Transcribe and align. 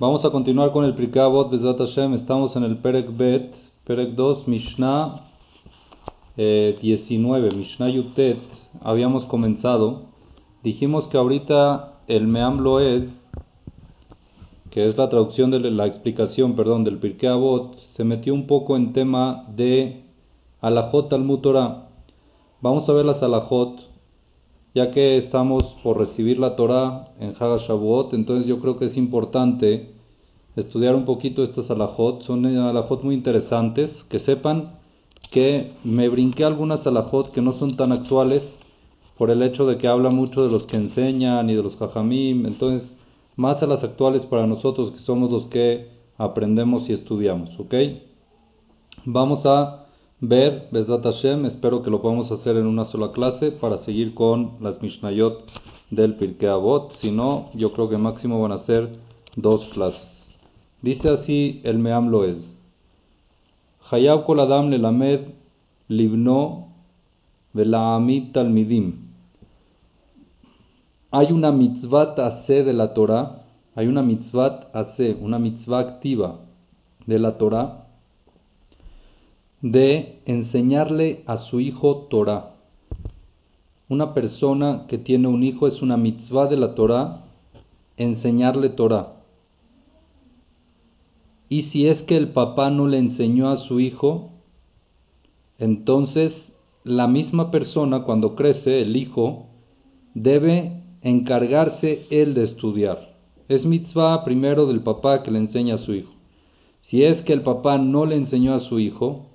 Vamos 0.00 0.24
a 0.24 0.30
continuar 0.30 0.70
con 0.70 0.84
el 0.84 0.94
Pirkei 0.94 1.20
Avot 1.20 1.50
Bezat 1.50 1.76
Hashem. 1.76 2.12
Estamos 2.12 2.54
en 2.54 2.62
el 2.62 2.76
Perek 2.76 3.16
Bet, 3.16 3.52
Perek 3.84 4.10
2, 4.14 4.46
Mishnah 4.46 5.24
19, 6.36 7.48
eh, 7.48 7.52
Mishnah 7.52 7.88
Yutet. 7.88 8.38
Habíamos 8.80 9.24
comenzado. 9.24 10.02
Dijimos 10.62 11.08
que 11.08 11.18
ahorita 11.18 11.94
el 12.06 12.28
Meam 12.28 12.60
Loez, 12.60 13.10
que 14.70 14.86
es 14.86 14.96
la 14.96 15.08
traducción 15.08 15.50
de 15.50 15.58
la 15.58 15.86
explicación, 15.88 16.54
perdón, 16.54 16.84
del 16.84 16.98
Pirkei 16.98 17.30
Avot, 17.30 17.74
se 17.78 18.04
metió 18.04 18.34
un 18.34 18.46
poco 18.46 18.76
en 18.76 18.92
tema 18.92 19.46
de 19.48 20.04
Alajot 20.60 21.12
al 21.12 21.40
Torah. 21.40 21.88
Vamos 22.60 22.88
a 22.88 22.92
ver 22.92 23.04
las 23.04 23.24
Alajot 23.24 23.87
ya 24.78 24.92
que 24.92 25.16
estamos 25.16 25.76
por 25.82 25.98
recibir 25.98 26.38
la 26.38 26.54
Torah 26.54 27.08
en 27.18 27.34
Hagashavuot, 27.38 28.14
entonces 28.14 28.46
yo 28.46 28.60
creo 28.60 28.78
que 28.78 28.84
es 28.84 28.96
importante 28.96 29.90
estudiar 30.54 30.94
un 30.94 31.04
poquito 31.04 31.42
estas 31.42 31.68
alajot. 31.72 32.22
Son 32.22 32.46
alajot 32.46 33.02
muy 33.02 33.16
interesantes, 33.16 34.04
que 34.08 34.20
sepan 34.20 34.78
que 35.32 35.72
me 35.82 36.08
brinqué 36.08 36.44
algunas 36.44 36.86
alajot 36.86 37.32
que 37.32 37.42
no 37.42 37.52
son 37.54 37.76
tan 37.76 37.90
actuales 37.90 38.44
por 39.16 39.32
el 39.32 39.42
hecho 39.42 39.66
de 39.66 39.78
que 39.78 39.88
habla 39.88 40.10
mucho 40.10 40.44
de 40.44 40.52
los 40.52 40.64
que 40.68 40.76
enseñan 40.76 41.50
y 41.50 41.56
de 41.56 41.62
los 41.64 41.74
jajamim, 41.74 42.46
entonces 42.46 42.96
más 43.34 43.60
a 43.64 43.66
las 43.66 43.82
actuales 43.82 44.22
para 44.26 44.46
nosotros 44.46 44.92
que 44.92 45.00
somos 45.00 45.28
los 45.32 45.46
que 45.46 45.88
aprendemos 46.16 46.88
y 46.88 46.92
estudiamos, 46.92 47.50
¿ok? 47.58 47.74
Vamos 49.06 49.44
a 49.44 49.87
ver 50.20 50.68
Besat 50.72 51.04
Hashem. 51.04 51.44
Espero 51.44 51.82
que 51.82 51.90
lo 51.90 52.02
podamos 52.02 52.30
hacer 52.32 52.56
en 52.56 52.66
una 52.66 52.84
sola 52.84 53.12
clase 53.12 53.52
para 53.52 53.78
seguir 53.78 54.14
con 54.14 54.52
las 54.60 54.82
Mishnayot 54.82 55.44
del 55.90 56.16
Pirkei 56.16 56.48
Avot. 56.48 56.96
Si 56.98 57.10
no, 57.10 57.50
yo 57.54 57.72
creo 57.72 57.88
que 57.88 57.98
máximo 57.98 58.40
van 58.40 58.52
a 58.52 58.58
ser 58.58 58.98
dos 59.36 59.66
clases. 59.66 60.34
Dice 60.82 61.08
así 61.08 61.60
el 61.64 61.78
Meam 61.78 62.08
Loez. 62.08 62.38
Hayab 63.90 64.26
kol 64.26 64.40
adam 64.40 64.70
lelamed 64.70 65.28
libno 65.88 66.68
vela'amid 67.54 68.32
talmidim. 68.32 69.08
Hay 71.10 71.32
una 71.32 71.52
mitzvah 71.52 72.14
hace 72.18 72.64
de 72.64 72.74
la 72.74 72.92
Torah, 72.92 73.46
hay 73.74 73.86
una 73.86 74.02
mitzvah 74.02 74.68
hace, 74.74 75.16
una 75.18 75.38
mitzvah 75.38 75.78
activa 75.78 76.40
de 77.06 77.18
la 77.18 77.38
Torah 77.38 77.77
de 79.60 80.20
enseñarle 80.24 81.22
a 81.26 81.38
su 81.38 81.60
hijo 81.60 82.06
Torah. 82.10 82.54
Una 83.88 84.14
persona 84.14 84.84
que 84.86 84.98
tiene 84.98 85.28
un 85.28 85.42
hijo 85.42 85.66
es 85.66 85.82
una 85.82 85.96
mitzvah 85.96 86.46
de 86.46 86.56
la 86.56 86.74
Torah 86.74 87.24
enseñarle 87.96 88.70
Torah. 88.70 89.14
Y 91.48 91.62
si 91.62 91.86
es 91.86 92.02
que 92.02 92.16
el 92.16 92.28
papá 92.28 92.70
no 92.70 92.86
le 92.86 92.98
enseñó 92.98 93.48
a 93.48 93.56
su 93.56 93.80
hijo, 93.80 94.30
entonces 95.58 96.32
la 96.84 97.08
misma 97.08 97.50
persona 97.50 98.04
cuando 98.04 98.34
crece, 98.34 98.82
el 98.82 98.96
hijo, 98.96 99.46
debe 100.14 100.82
encargarse 101.02 102.06
él 102.10 102.34
de 102.34 102.44
estudiar. 102.44 103.16
Es 103.48 103.64
mitzvah 103.64 104.24
primero 104.24 104.66
del 104.66 104.80
papá 104.80 105.22
que 105.22 105.30
le 105.30 105.38
enseña 105.38 105.74
a 105.74 105.78
su 105.78 105.94
hijo. 105.94 106.12
Si 106.82 107.02
es 107.02 107.22
que 107.22 107.32
el 107.32 107.42
papá 107.42 107.78
no 107.78 108.06
le 108.06 108.16
enseñó 108.16 108.54
a 108.54 108.60
su 108.60 108.78
hijo, 108.78 109.27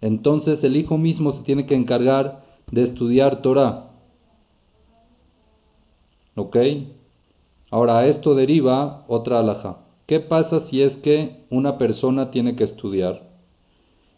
entonces 0.00 0.62
el 0.64 0.76
hijo 0.76 0.98
mismo 0.98 1.32
se 1.32 1.42
tiene 1.42 1.66
que 1.66 1.74
encargar 1.74 2.44
de 2.70 2.82
estudiar 2.82 3.42
Torah. 3.42 3.90
¿Ok? 6.36 6.56
Ahora, 7.70 8.06
esto 8.06 8.34
deriva 8.34 9.04
otra 9.08 9.40
alhaja. 9.40 9.78
¿Qué 10.06 10.20
pasa 10.20 10.60
si 10.60 10.82
es 10.82 10.96
que 10.98 11.44
una 11.50 11.76
persona 11.76 12.30
tiene 12.30 12.56
que 12.56 12.64
estudiar 12.64 13.28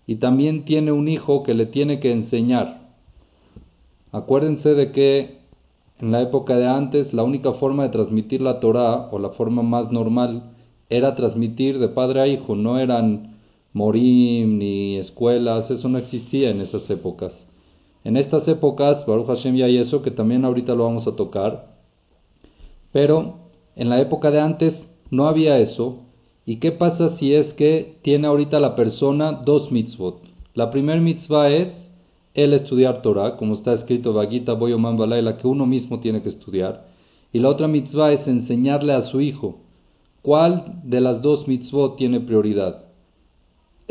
y 0.06 0.17
también 0.17 0.64
tiene 0.64 0.92
un 0.92 1.08
hijo 1.08 1.42
que 1.42 1.55
le 1.55 1.67
tiene 1.67 1.98
que 1.98 2.12
enseñar? 2.12 2.81
Acuérdense 4.13 4.74
de 4.74 4.92
que 4.92 5.40
en 5.98 6.13
la 6.13 6.23
época 6.23 6.57
de 6.57 6.69
antes 6.69 7.13
la 7.13 7.24
única 7.24 7.52
forma 7.52 7.83
de 7.85 7.89
transmitir 7.89 8.40
la 8.40 8.61
Torah 8.61 9.08
o 9.11 9.19
la 9.19 9.30
forma 9.30 9.63
más 9.63 9.90
normal 9.90 10.52
era 10.89 11.14
transmitir 11.14 11.79
de 11.79 11.89
padre 11.89 12.20
a 12.20 12.27
hijo, 12.27 12.55
no 12.55 12.79
eran 12.79 13.30
morim, 13.73 14.58
ni 14.58 14.97
escuelas, 14.97 15.70
eso 15.70 15.89
no 15.89 15.98
existía 15.98 16.51
en 16.51 16.61
esas 16.61 16.89
épocas. 16.91 17.48
En 18.03 18.17
estas 18.17 18.48
épocas, 18.48 19.05
Baruch 19.07 19.27
Hashem 19.27 19.57
ya 19.57 19.67
hay 19.67 19.77
eso, 19.77 20.03
que 20.03 20.11
también 20.11 20.45
ahorita 20.45 20.75
lo 20.75 20.85
vamos 20.85 21.07
a 21.07 21.17
tocar, 21.17 21.77
pero 22.92 23.41
en 23.77 23.89
la 23.89 24.01
época 24.01 24.31
de 24.31 24.41
antes 24.41 24.91
no 25.11 25.27
había 25.27 25.58
eso. 25.58 25.98
¿Y 26.47 26.57
qué 26.57 26.73
pasa 26.73 27.17
si 27.17 27.35
es 27.35 27.55
que 27.55 27.98
tiene 28.03 28.27
ahorita 28.27 28.58
la 28.58 28.75
persona 28.75 29.33
dos 29.45 29.70
mitzvot? 29.70 30.23
La 30.55 30.70
primer 30.70 31.01
mitzvah 31.01 31.51
es 31.51 31.91
el 32.35 32.52
estudiar 32.52 33.02
Torah, 33.02 33.37
como 33.37 33.55
está 33.55 33.73
escrito 33.73 34.13
Vagita 34.13 34.55
Boyoman 34.55 34.98
la 35.25 35.37
que 35.37 35.47
uno 35.47 35.67
mismo 35.67 36.01
tiene 36.01 36.23
que 36.23 36.29
estudiar. 36.29 36.89
Y 37.33 37.39
la 37.39 37.51
otra 37.51 37.69
mitzvah 37.69 38.13
es 38.13 38.27
enseñarle 38.27 38.92
a 38.92 39.02
su 39.02 39.20
hijo. 39.20 39.58
¿Cuál 40.23 40.81
de 40.85 41.01
las 41.01 41.23
dos 41.23 41.47
mitzvot 41.47 41.97
tiene 41.97 42.20
prioridad? 42.20 42.89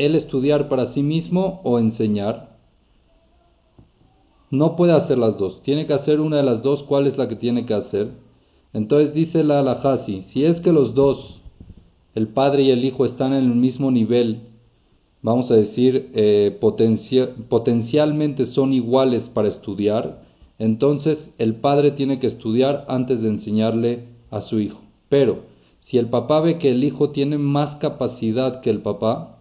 Él 0.00 0.14
estudiar 0.14 0.68
para 0.68 0.86
sí 0.86 1.02
mismo 1.02 1.60
o 1.62 1.78
enseñar. 1.78 2.56
No 4.50 4.74
puede 4.74 4.92
hacer 4.92 5.18
las 5.18 5.36
dos, 5.36 5.62
tiene 5.62 5.86
que 5.86 5.92
hacer 5.92 6.20
una 6.20 6.38
de 6.38 6.42
las 6.42 6.62
dos, 6.62 6.82
¿cuál 6.82 7.06
es 7.06 7.18
la 7.18 7.28
que 7.28 7.36
tiene 7.36 7.66
que 7.66 7.74
hacer? 7.74 8.10
Entonces 8.72 9.12
dice 9.12 9.44
la 9.44 9.60
Alajasi, 9.60 10.22
si 10.22 10.44
es 10.44 10.60
que 10.60 10.72
los 10.72 10.94
dos, 10.94 11.40
el 12.14 12.28
padre 12.28 12.62
y 12.62 12.70
el 12.70 12.84
hijo, 12.84 13.04
están 13.04 13.32
en 13.34 13.44
el 13.44 13.54
mismo 13.54 13.90
nivel, 13.90 14.40
vamos 15.22 15.50
a 15.50 15.56
decir, 15.56 16.10
eh, 16.14 16.58
potencialmente 16.60 18.44
son 18.46 18.72
iguales 18.72 19.24
para 19.24 19.48
estudiar, 19.48 20.22
entonces 20.58 21.32
el 21.38 21.56
padre 21.56 21.90
tiene 21.90 22.18
que 22.18 22.26
estudiar 22.26 22.86
antes 22.88 23.22
de 23.22 23.28
enseñarle 23.28 24.04
a 24.30 24.40
su 24.40 24.60
hijo. 24.60 24.80
Pero 25.08 25.42
si 25.80 25.98
el 25.98 26.06
papá 26.06 26.40
ve 26.40 26.58
que 26.58 26.70
el 26.70 26.84
hijo 26.84 27.10
tiene 27.10 27.36
más 27.36 27.76
capacidad 27.76 28.60
que 28.60 28.70
el 28.70 28.80
papá, 28.80 29.39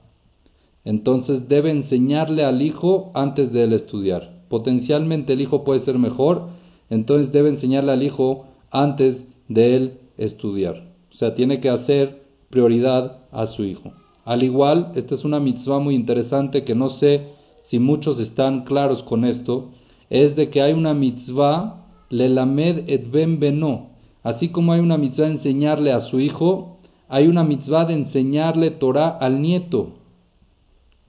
entonces 0.86 1.50
debe 1.50 1.72
enseñarle 1.72 2.44
al 2.44 2.62
hijo 2.62 3.12
antes 3.14 3.52
de 3.52 3.64
él 3.64 3.74
estudiar. 3.74 4.44
Potencialmente 4.48 5.34
el 5.34 5.42
hijo 5.42 5.64
puede 5.64 5.80
ser 5.80 6.00
mejor, 6.00 6.48
entonces 6.90 7.32
debe 7.32 7.50
enseñarle 7.50 7.92
al 7.92 8.04
hijo 8.04 8.46
antes 8.72 9.28
de 9.48 9.76
él 9.76 9.94
estudiar. 10.18 10.90
O 11.12 11.16
sea, 11.16 11.36
tiene 11.36 11.60
que 11.60 11.70
hacer 11.70 12.24
prioridad 12.50 13.18
a 13.32 13.46
su 13.46 13.64
hijo. 13.64 13.92
Al 14.26 14.44
igual, 14.44 14.92
esta 14.96 15.16
es 15.16 15.26
una 15.26 15.40
mitzvah 15.40 15.80
muy 15.80 15.96
interesante 15.96 16.64
que 16.64 16.76
no 16.76 16.90
sé 16.90 17.28
si 17.64 17.80
muchos 17.80 18.20
están 18.20 18.64
claros 18.64 19.04
con 19.04 19.26
esto, 19.26 19.72
es 20.10 20.36
de 20.36 20.50
que 20.50 20.62
hay 20.62 20.74
una 20.74 20.94
mitzvah, 20.94 21.86
lelamed 22.10 22.86
et 22.88 23.12
ben 23.12 23.40
beno. 23.40 23.90
Así 24.24 24.50
como 24.50 24.74
hay 24.74 24.80
una 24.80 24.98
mitzvah 24.98 25.28
de 25.28 25.34
enseñarle 25.34 25.92
a 25.92 26.00
su 26.00 26.20
hijo, 26.20 26.80
hay 27.08 27.28
una 27.28 27.44
mitzvah 27.44 27.86
de 27.86 27.94
enseñarle 27.94 28.72
Torah 28.72 29.10
al 29.10 29.42
nieto 29.42 29.99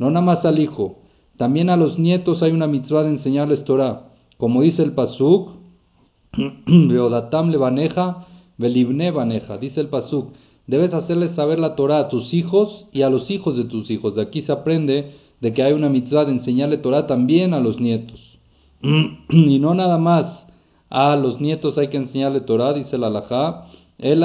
no 0.00 0.11
nada 0.11 0.25
más 0.25 0.47
al 0.47 0.59
hijo, 0.59 0.97
también 1.37 1.69
a 1.69 1.77
los 1.77 1.99
nietos 1.99 2.43
hay 2.43 2.53
una 2.53 2.66
mitzvah 2.66 3.03
de 3.03 3.11
enseñarles 3.11 3.65
Torah, 3.66 4.09
como 4.38 4.62
dice 4.62 4.83
el 4.83 4.93
Pasuk, 4.94 5.50
Beodatam 6.66 7.50
le 7.50 7.59
baneja, 7.59 8.27
belibne 8.56 9.11
baneja, 9.11 9.59
dice 9.59 9.83
el 9.83 9.88
Pasuk, 9.88 10.33
debes 10.66 10.94
hacerles 10.94 11.33
saber 11.33 11.59
la 11.59 11.77
Torah 11.77 11.99
a 11.99 12.09
tus 12.09 12.33
hijos 12.33 12.87
y 12.93 13.03
a 13.03 13.11
los 13.11 13.31
hijos 13.31 13.59
de 13.59 13.65
tus 13.65 13.91
hijos. 13.91 14.15
De 14.15 14.22
aquí 14.22 14.41
se 14.41 14.53
aprende 14.53 15.16
de 15.43 15.53
que 15.53 15.62
hay 15.62 15.75
una 15.75 15.91
mitzvah 15.91 16.25
de 16.25 16.32
enseñarle 16.32 16.78
Torah 16.78 17.06
también 17.06 17.53
a 17.53 17.61
los 17.61 17.78
nietos. 17.78 18.38
y 19.28 19.59
no 19.59 19.75
nada 19.75 19.99
más 19.99 20.47
a 20.88 21.15
los 21.17 21.43
nietos 21.43 21.77
hay 21.77 21.88
que 21.88 21.99
enseñarle 21.99 22.41
Torah, 22.41 22.72
dice 22.72 22.97
el 22.97 23.05
alajá, 23.05 23.67
el 23.99 24.25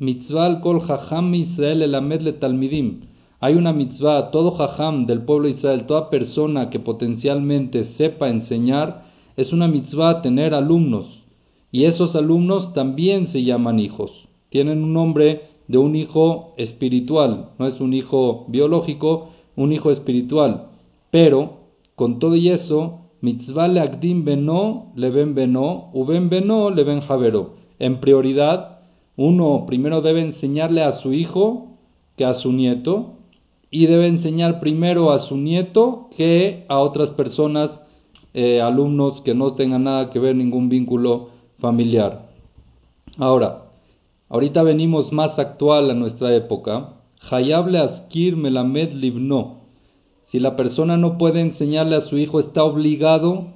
mitzvah 0.00 0.46
al 0.46 0.60
kol 0.60 0.80
jajam 0.80 1.32
Israel 1.34 1.82
el 1.82 2.38
talmidim. 2.40 3.13
Hay 3.44 3.56
una 3.56 3.74
mitzvah, 3.74 4.30
todo 4.30 4.52
jajam 4.52 5.04
del 5.04 5.20
pueblo 5.20 5.48
de 5.48 5.54
Israel, 5.56 5.84
toda 5.84 6.08
persona 6.08 6.70
que 6.70 6.80
potencialmente 6.80 7.84
sepa 7.84 8.30
enseñar, 8.30 9.04
es 9.36 9.52
una 9.52 9.68
mitzvah 9.68 10.22
tener 10.22 10.54
alumnos. 10.54 11.22
Y 11.70 11.84
esos 11.84 12.16
alumnos 12.16 12.72
también 12.72 13.28
se 13.28 13.44
llaman 13.44 13.80
hijos. 13.80 14.28
Tienen 14.48 14.82
un 14.82 14.94
nombre 14.94 15.42
de 15.68 15.76
un 15.76 15.94
hijo 15.94 16.54
espiritual, 16.56 17.50
no 17.58 17.66
es 17.66 17.82
un 17.82 17.92
hijo 17.92 18.46
biológico, 18.48 19.28
un 19.56 19.72
hijo 19.72 19.90
espiritual. 19.90 20.68
Pero, 21.10 21.58
con 21.96 22.18
todo 22.20 22.36
y 22.36 22.48
eso, 22.48 23.00
mitzvah 23.20 23.68
le 23.68 23.80
akdim 23.80 24.24
beno, 24.24 24.86
le 24.96 25.10
ven 25.10 25.34
beno, 25.34 25.90
uben 25.92 26.30
beno, 26.30 26.70
le 26.70 26.82
ven 26.82 27.02
javero. 27.02 27.56
En 27.78 28.00
prioridad, 28.00 28.78
uno 29.18 29.66
primero 29.66 30.00
debe 30.00 30.22
enseñarle 30.22 30.82
a 30.82 30.92
su 30.92 31.12
hijo 31.12 31.76
que 32.16 32.24
a 32.24 32.32
su 32.32 32.50
nieto, 32.50 33.10
y 33.74 33.86
debe 33.86 34.06
enseñar 34.06 34.60
primero 34.60 35.10
a 35.10 35.18
su 35.18 35.36
nieto 35.36 36.08
que 36.16 36.64
a 36.68 36.78
otras 36.78 37.10
personas, 37.10 37.82
eh, 38.32 38.60
alumnos 38.60 39.20
que 39.22 39.34
no 39.34 39.54
tengan 39.54 39.82
nada 39.82 40.10
que 40.10 40.20
ver, 40.20 40.36
ningún 40.36 40.68
vínculo 40.68 41.30
familiar. 41.58 42.28
Ahora, 43.18 43.64
ahorita 44.28 44.62
venimos 44.62 45.12
más 45.12 45.40
actual 45.40 45.90
a 45.90 45.94
nuestra 45.94 46.32
época, 46.36 46.90
Hayable 47.28 47.80
Askir 47.80 48.36
Melamed 48.36 48.92
Libno. 48.92 49.62
Si 50.20 50.38
la 50.38 50.54
persona 50.54 50.96
no 50.96 51.18
puede 51.18 51.40
enseñarle 51.40 51.96
a 51.96 52.02
su 52.02 52.16
hijo, 52.16 52.38
está 52.38 52.62
obligado 52.62 53.48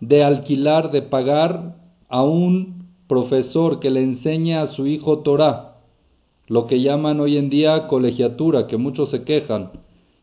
de 0.00 0.24
alquilar, 0.24 0.90
de 0.90 1.02
pagar 1.02 1.76
a 2.08 2.22
un 2.22 2.88
profesor 3.06 3.80
que 3.80 3.90
le 3.90 4.02
enseñe 4.02 4.54
a 4.54 4.68
su 4.68 4.86
hijo 4.86 5.18
Torah, 5.18 5.71
lo 6.48 6.66
que 6.66 6.80
llaman 6.80 7.20
hoy 7.20 7.36
en 7.36 7.50
día 7.50 7.86
colegiatura, 7.88 8.66
que 8.66 8.76
muchos 8.76 9.10
se 9.10 9.24
quejan. 9.24 9.70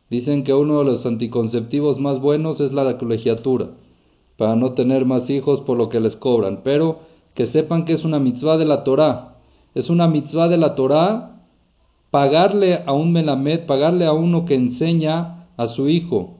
Dicen 0.10 0.44
que 0.44 0.54
uno 0.54 0.80
de 0.80 0.86
los 0.86 1.06
anticonceptivos 1.06 2.00
más 2.00 2.19
buenos 2.19 2.60
es 2.62 2.74
la 2.74 2.98
colegiatura, 2.98 3.71
para 4.38 4.56
no 4.56 4.74
tener 4.74 5.06
más 5.06 5.30
hijos 5.30 5.62
por 5.62 5.77
lo 5.77 5.89
que 5.89 6.00
les 6.00 6.16
cobran. 6.16 6.62
Pero 6.63 7.00
que 7.33 7.45
sepan 7.45 7.86
que 7.86 7.94
es 7.94 8.04
una 8.04 8.19
mitzvah 8.19 8.57
de 8.57 8.66
la 8.66 8.83
Torah. 8.83 9.38
Es 9.75 9.89
una 9.89 10.07
mitzvah 10.07 10.48
de 10.48 10.57
la 10.57 10.75
Torah 10.75 11.30
pagarle 12.12 12.81
a 12.86 12.94
un 12.94 13.12
melamed, 13.12 13.66
pagarle 13.66 14.06
a 14.06 14.13
uno 14.13 14.45
que 14.45 14.56
enseña 14.56 15.48
a 15.57 15.68
su 15.68 15.89
hijo. 15.89 16.38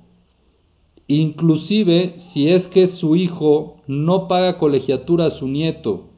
Inclusive 1.08 2.16
si 2.18 2.50
es 2.50 2.68
que 2.68 2.88
su 2.88 3.16
hijo 3.16 3.78
no 3.88 4.28
paga 4.28 4.58
colegiatura 4.58 5.26
a 5.26 5.30
su 5.32 5.48
nieto, 5.48 6.09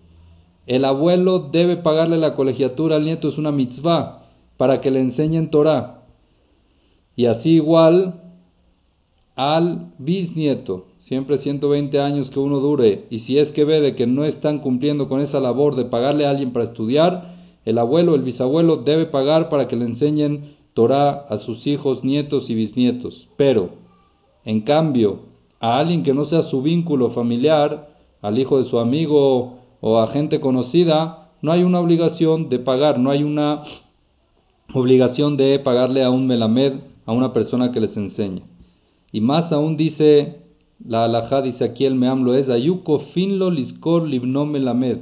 el 0.71 0.85
abuelo 0.85 1.49
debe 1.51 1.75
pagarle 1.75 2.17
la 2.17 2.33
colegiatura 2.33 2.95
al 2.95 3.03
nieto, 3.03 3.27
es 3.27 3.37
una 3.37 3.51
mitzvah, 3.51 4.23
para 4.55 4.79
que 4.79 4.89
le 4.89 5.01
enseñen 5.01 5.49
Torah. 5.49 6.05
Y 7.13 7.25
así 7.25 7.55
igual 7.55 8.21
al 9.35 9.91
bisnieto, 9.97 10.85
siempre 11.01 11.39
120 11.39 11.99
años 11.99 12.29
que 12.29 12.39
uno 12.39 12.61
dure, 12.61 13.03
y 13.09 13.19
si 13.19 13.37
es 13.37 13.51
que 13.51 13.65
ve 13.65 13.81
de 13.81 13.95
que 13.95 14.07
no 14.07 14.23
están 14.23 14.59
cumpliendo 14.59 15.09
con 15.09 15.19
esa 15.19 15.41
labor 15.41 15.75
de 15.75 15.83
pagarle 15.83 16.25
a 16.25 16.29
alguien 16.29 16.53
para 16.53 16.63
estudiar, 16.63 17.35
el 17.65 17.77
abuelo, 17.77 18.15
el 18.15 18.21
bisabuelo 18.21 18.77
debe 18.77 19.07
pagar 19.07 19.49
para 19.49 19.67
que 19.67 19.75
le 19.75 19.83
enseñen 19.83 20.55
Torah 20.73 21.25
a 21.27 21.37
sus 21.37 21.67
hijos, 21.67 22.05
nietos 22.05 22.49
y 22.49 22.55
bisnietos. 22.55 23.27
Pero, 23.35 23.71
en 24.45 24.61
cambio, 24.61 25.19
a 25.59 25.79
alguien 25.79 26.03
que 26.03 26.13
no 26.13 26.23
sea 26.23 26.43
su 26.43 26.61
vínculo 26.61 27.09
familiar, 27.09 27.89
al 28.21 28.39
hijo 28.39 28.57
de 28.57 28.69
su 28.69 28.79
amigo 28.79 29.57
o 29.81 29.99
a 29.99 30.07
gente 30.07 30.39
conocida, 30.39 31.29
no 31.41 31.51
hay 31.51 31.63
una 31.63 31.79
obligación 31.79 32.49
de 32.49 32.59
pagar, 32.59 32.99
no 32.99 33.11
hay 33.11 33.23
una 33.23 33.63
obligación 34.73 35.37
de 35.37 35.59
pagarle 35.59 36.03
a 36.03 36.11
un 36.11 36.27
melamed 36.27 36.73
a 37.05 37.11
una 37.11 37.33
persona 37.33 37.71
que 37.71 37.81
les 37.81 37.97
enseñe. 37.97 38.43
Y 39.11 39.19
más 39.21 39.51
aún 39.51 39.75
dice, 39.75 40.37
la 40.85 41.05
alajá 41.05 41.41
dice 41.41 41.65
aquí 41.65 41.85
el 41.85 41.95
meamlo 41.95 42.35
es, 42.35 42.49
ayuko 42.49 42.99
finlo 42.99 43.51
liskor 43.51 44.07
libno 44.07 44.45
melamed. 44.45 44.99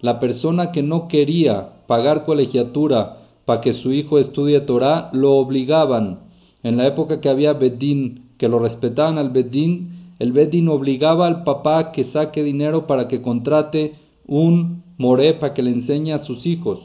La 0.00 0.20
persona 0.20 0.70
que 0.70 0.82
no 0.82 1.08
quería 1.08 1.70
pagar 1.86 2.24
colegiatura 2.24 3.16
para 3.44 3.62
que 3.62 3.72
su 3.72 3.92
hijo 3.92 4.18
estudie 4.18 4.60
Torah, 4.60 5.08
lo 5.14 5.36
obligaban. 5.36 6.20
En 6.62 6.76
la 6.76 6.86
época 6.86 7.20
que 7.20 7.30
había 7.30 7.54
Bedín, 7.54 8.28
que 8.36 8.46
lo 8.46 8.58
respetaban 8.58 9.16
al 9.16 9.30
Bedín, 9.30 10.12
el 10.18 10.32
Bedín 10.32 10.68
obligaba 10.68 11.26
al 11.26 11.44
papá 11.44 11.90
que 11.90 12.04
saque 12.04 12.42
dinero 12.42 12.86
para 12.86 13.08
que 13.08 13.22
contrate 13.22 13.94
un 14.28 14.84
moré 14.98 15.34
para 15.34 15.54
que 15.54 15.62
le 15.62 15.70
enseñe 15.70 16.12
a 16.12 16.20
sus 16.20 16.46
hijos. 16.46 16.80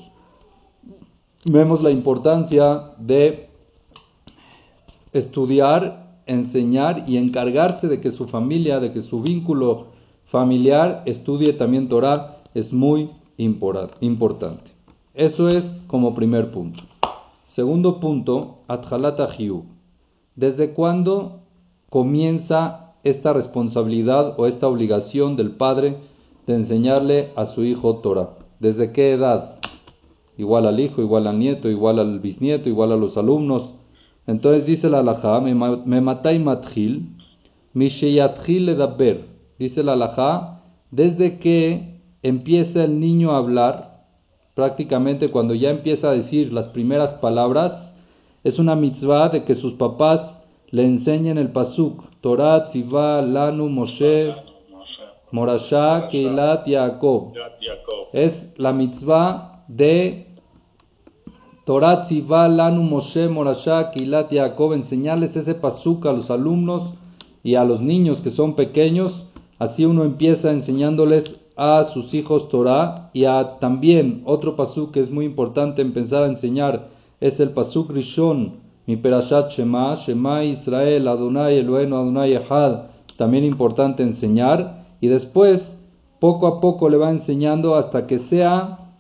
Vemos 1.46 1.84
la 1.84 1.92
importancia 1.92 2.94
de 2.98 3.50
estudiar, 5.12 6.22
enseñar 6.26 7.04
y 7.08 7.18
encargarse 7.18 7.88
de 7.88 8.00
que 8.00 8.12
su 8.12 8.28
familia, 8.28 8.80
de 8.80 8.92
que 8.92 9.02
su 9.02 9.22
vínculo 9.22 9.88
familiar 10.26 11.04
estudie 11.06 11.54
también 11.54 11.90
Torah, 11.90 12.38
es 12.54 12.72
muy 12.72 13.10
importante. 13.38 14.72
Eso 15.14 15.50
es 15.50 15.84
como 15.88 16.16
primer 16.16 16.52
punto. 16.52 16.82
Segundo 17.44 18.00
punto, 18.00 18.60
Adhalata 18.68 19.30
¿Desde 20.36 20.74
cuándo 20.74 21.42
comienza 21.90 22.94
esta 23.04 23.34
responsabilidad 23.34 24.40
o 24.40 24.48
esta 24.48 24.68
obligación 24.68 25.36
del 25.36 25.52
padre 25.52 25.98
de 26.48 26.56
enseñarle 26.56 27.32
a 27.36 27.46
su 27.46 27.64
hijo 27.64 27.98
Torah? 27.98 28.30
¿Desde 28.60 28.92
qué 28.92 29.12
edad? 29.14 29.56
Igual 30.38 30.66
al 30.66 30.80
hijo, 30.80 31.02
igual 31.02 31.28
al 31.28 31.40
nieto, 31.40 31.70
igual 31.70 32.00
al 32.00 32.20
bisnieto, 32.20 32.70
igual 32.70 32.92
a 32.92 32.98
los 32.98 33.18
alumnos. 33.18 33.76
Entonces 34.26 34.66
dice 34.66 34.90
la 34.90 35.00
alajá, 35.00 35.42
me 35.42 36.02
matai 36.02 36.40
matjil, 36.40 37.10
misheyatjil 37.74 38.70
edaber. 38.70 39.26
Dice 39.60 39.84
la 39.84 39.94
alajá, 39.94 40.62
desde 40.92 41.40
que 41.40 42.00
empieza 42.22 42.84
el 42.84 43.00
niño 43.00 43.32
a 43.32 43.38
hablar, 43.38 44.06
prácticamente 44.56 45.30
cuando 45.30 45.54
ya 45.56 45.70
empieza 45.70 46.10
a 46.10 46.14
decir 46.14 46.54
las 46.54 46.68
primeras 46.68 47.16
palabras, 47.16 47.94
es 48.44 48.60
una 48.60 48.76
mitzvah 48.76 49.30
de 49.30 49.44
que 49.44 49.56
sus 49.56 49.74
papás 49.74 50.22
le 50.70 50.86
enseñen 50.86 51.38
el 51.38 51.52
pasuk, 51.52 52.04
Torah, 52.22 52.68
Tzivah, 52.68 53.22
Lanu, 53.22 53.70
Moshe, 53.70 54.34
Morashá, 55.34 56.10
Keilat, 56.12 56.68
Yaakov. 56.68 57.34
Es 58.14 58.54
la 58.58 58.72
mitzvah 58.72 59.64
de 59.68 60.28
Torah 61.66 62.04
Tzivá, 62.06 62.48
Lanu, 62.48 62.84
Moshe, 62.84 63.28
Morashá, 63.28 63.90
Kilat, 63.92 64.32
Jacob, 64.32 64.74
enseñarles 64.74 65.36
ese 65.36 65.56
pasuk 65.56 66.06
a 66.06 66.14
los 66.14 66.30
alumnos 66.30 66.94
y 67.42 67.56
a 67.56 67.64
los 67.64 67.82
niños 67.82 68.22
que 68.22 68.30
son 68.30 68.56
pequeños. 68.56 69.28
Así 69.58 69.86
uno 69.86 70.04
empieza 70.04 70.52
enseñándoles 70.52 71.40
a 71.56 71.86
sus 71.86 72.14
hijos 72.14 72.48
Torah 72.50 73.10
y 73.14 73.26
a 73.26 73.58
también 73.60 74.22
otro 74.26 74.56
pasuk 74.56 74.92
que 74.92 75.00
es 75.00 75.10
muy 75.10 75.26
importante 75.26 75.82
empezar 75.82 76.24
a 76.24 76.28
enseñar 76.28 76.90
es 77.20 77.40
el 77.40 77.52
pasuk 77.52 77.90
Rishon, 77.90 78.60
mi 78.86 78.98
perashat 78.98 79.50
Shema, 79.52 79.96
Shema 79.96 80.44
Israel, 80.44 81.08
Adonai 81.08 81.58
Eloheinu, 81.58 81.96
Adonai 81.96 82.36
Echad, 82.36 82.90
también 83.18 83.46
importante 83.46 84.04
enseñar 84.04 84.83
y 85.04 85.10
después 85.10 85.78
poco 86.22 86.48
a 86.48 86.62
poco 86.62 86.88
le 86.88 86.96
va 86.96 87.12
enseñando 87.12 87.76
hasta 87.76 88.08
que 88.08 88.20
sea 88.20 88.94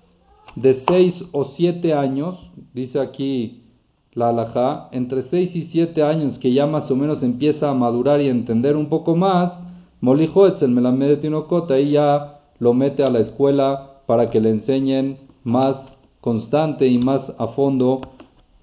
de 0.57 0.73
seis 0.73 1.23
o 1.31 1.45
siete 1.45 1.93
años, 1.93 2.51
dice 2.73 2.99
aquí 2.99 3.63
la 4.11 4.27
alajá, 4.27 4.89
entre 4.91 5.21
seis 5.21 5.55
y 5.55 5.61
siete 5.61 6.03
años 6.03 6.39
que 6.39 6.51
ya 6.51 6.67
más 6.67 6.91
o 6.91 6.97
menos 6.97 7.23
empieza 7.23 7.69
a 7.69 7.73
madurar 7.73 8.19
y 8.19 8.27
a 8.27 8.31
entender 8.31 8.75
un 8.75 8.89
poco 8.89 9.15
más, 9.15 9.53
Molijo 10.01 10.45
es 10.45 10.61
el 10.61 10.71
Melamed 10.71 11.19
Tinokot, 11.19 11.71
ahí 11.71 11.91
ya 11.91 12.41
lo 12.59 12.73
mete 12.73 13.05
a 13.05 13.09
la 13.09 13.19
escuela 13.19 14.01
para 14.05 14.29
que 14.29 14.41
le 14.41 14.49
enseñen 14.49 15.19
más 15.45 15.89
constante 16.19 16.85
y 16.85 16.97
más 16.97 17.33
a 17.39 17.47
fondo 17.47 18.01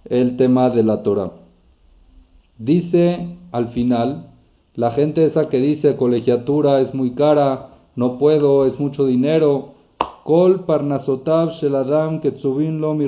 el 0.05 0.37
tema 0.37 0.69
de 0.69 0.83
la 0.83 1.03
Torah. 1.03 1.31
Dice 2.59 3.39
al 3.51 3.69
final, 3.69 4.30
la 4.81 4.93
gente 4.93 5.27
esa 5.27 5.47
que 5.51 5.59
dice 5.59 5.95
colegiatura 5.95 6.81
es 6.81 6.95
muy 6.95 7.11
cara, 7.11 7.69
no 7.97 8.17
puedo, 8.17 8.65
es 8.65 8.81
mucho 8.81 9.05
dinero, 9.05 9.75
Kol 10.25 10.65
parnasotav 10.65 11.51
sheladam 11.51 12.23
lo 12.81 12.95
mi 12.95 13.07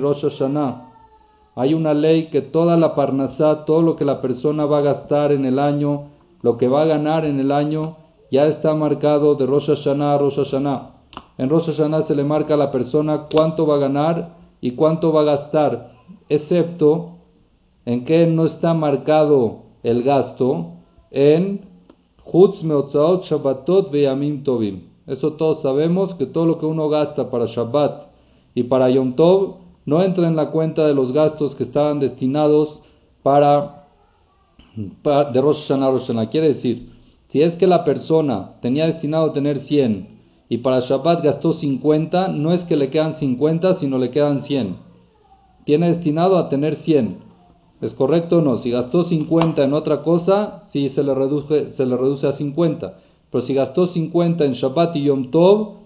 Hay 1.57 1.73
una 1.73 1.95
ley 1.95 2.27
que 2.27 2.43
toda 2.43 2.77
la 2.77 2.95
parnasá, 2.95 3.65
todo 3.65 3.81
lo 3.81 3.97
que 3.97 4.05
la 4.05 4.21
persona 4.21 4.67
va 4.67 4.81
a 4.81 4.83
gastar 4.83 5.33
en 5.33 5.47
el 5.47 5.59
año, 5.59 6.09
lo 6.43 6.59
que 6.59 6.69
va 6.69 6.83
a 6.83 6.85
ganar 6.85 7.25
en 7.25 7.41
el 7.41 7.51
año, 7.51 7.97
ya 8.31 8.45
está 8.45 8.75
marcado 8.75 9.35
de 9.37 9.47
Rosh 9.47 9.69
Hashanah 9.69 10.13
a 10.13 10.19
Rosh 10.19 10.45
Hashanah. 10.45 10.91
En 11.39 11.49
Rosh 11.49 11.69
Hashanah 11.69 12.03
se 12.03 12.15
le 12.15 12.25
marca 12.25 12.53
a 12.53 12.59
la 12.59 12.71
persona 12.71 13.29
cuánto 13.33 13.67
va 13.67 13.77
a 13.77 13.79
ganar 13.79 14.37
y 14.61 14.73
cuánto 14.73 15.11
va 15.11 15.23
a 15.23 15.25
gastar, 15.25 15.93
excepto 16.29 17.13
en 17.87 18.05
que 18.05 18.27
no 18.27 18.45
está 18.45 18.75
marcado 18.75 19.63
el 19.83 20.03
gasto 20.03 20.82
en 21.13 21.61
Chutz 22.25 22.63
Meotzaot 22.63 23.25
Shabbatot 23.25 23.93
Veyamim 23.93 24.43
Tovim. 24.43 24.81
Eso 25.07 25.35
todos 25.35 25.63
sabemos 25.63 26.15
que 26.15 26.27
todo 26.27 26.47
lo 26.47 26.59
que 26.59 26.67
uno 26.67 26.89
gasta 26.89 27.31
para 27.31 27.47
Shabbat 27.47 28.09
y 28.55 28.65
para 28.65 28.89
Yom 28.91 29.15
Tov 29.15 29.57
no 29.85 30.03
entra 30.03 30.27
en 30.27 30.37
la 30.37 30.51
cuenta 30.51 30.87
de 30.87 30.95
los 30.95 31.13
gastos 31.13 31.55
que 31.55 31.65
estaban 31.65 31.99
destinados 31.99 32.81
para, 33.23 33.87
de 34.77 35.41
Rosh 35.41 35.67
Hashanah 35.67 35.91
Rosh 35.91 36.07
Hashanah. 36.07 36.31
Quiere 36.31 36.49
decir, 36.49 36.93
si 37.29 37.43
es 37.43 37.55
que 37.55 37.67
la 37.67 37.85
persona 37.85 38.55
tenía 38.61 38.87
destinado 38.87 39.27
a 39.27 39.33
tener 39.33 39.59
100 39.59 40.09
y 40.49 40.59
para 40.59 40.81
Shabbat 40.81 41.25
gastó 41.25 41.53
50, 41.53 42.29
no 42.29 42.53
es 42.53 42.63
que 42.63 42.77
le 42.77 42.91
quedan 42.91 43.15
50, 43.15 43.77
sino 43.77 43.99
le 43.99 44.11
quedan 44.11 44.43
100. 44.43 44.77
Tiene 45.65 45.93
destinado 45.93 46.39
a 46.39 46.49
tener 46.49 46.77
100. 46.77 47.32
¿Es 47.83 47.95
correcto 47.95 48.39
o 48.39 48.41
no? 48.41 48.55
Si 48.59 48.71
gastó 48.71 49.03
50 49.03 49.65
en 49.65 49.75
otra 49.75 50.03
cosa, 50.03 50.63
sí 50.71 50.89
se 50.89 51.03
le 51.03 51.15
reduce, 51.15 51.73
se 51.73 51.85
le 51.85 51.97
reduce 51.97 52.29
a 52.29 52.33
50. 52.33 52.95
Pero 53.29 53.43
si 53.43 53.55
gastó 53.55 53.89
50 53.89 54.45
en 54.45 54.53
Shabbat 54.53 54.95
y 54.95 55.03
Yom 55.03 55.33
Tov, 55.33 55.79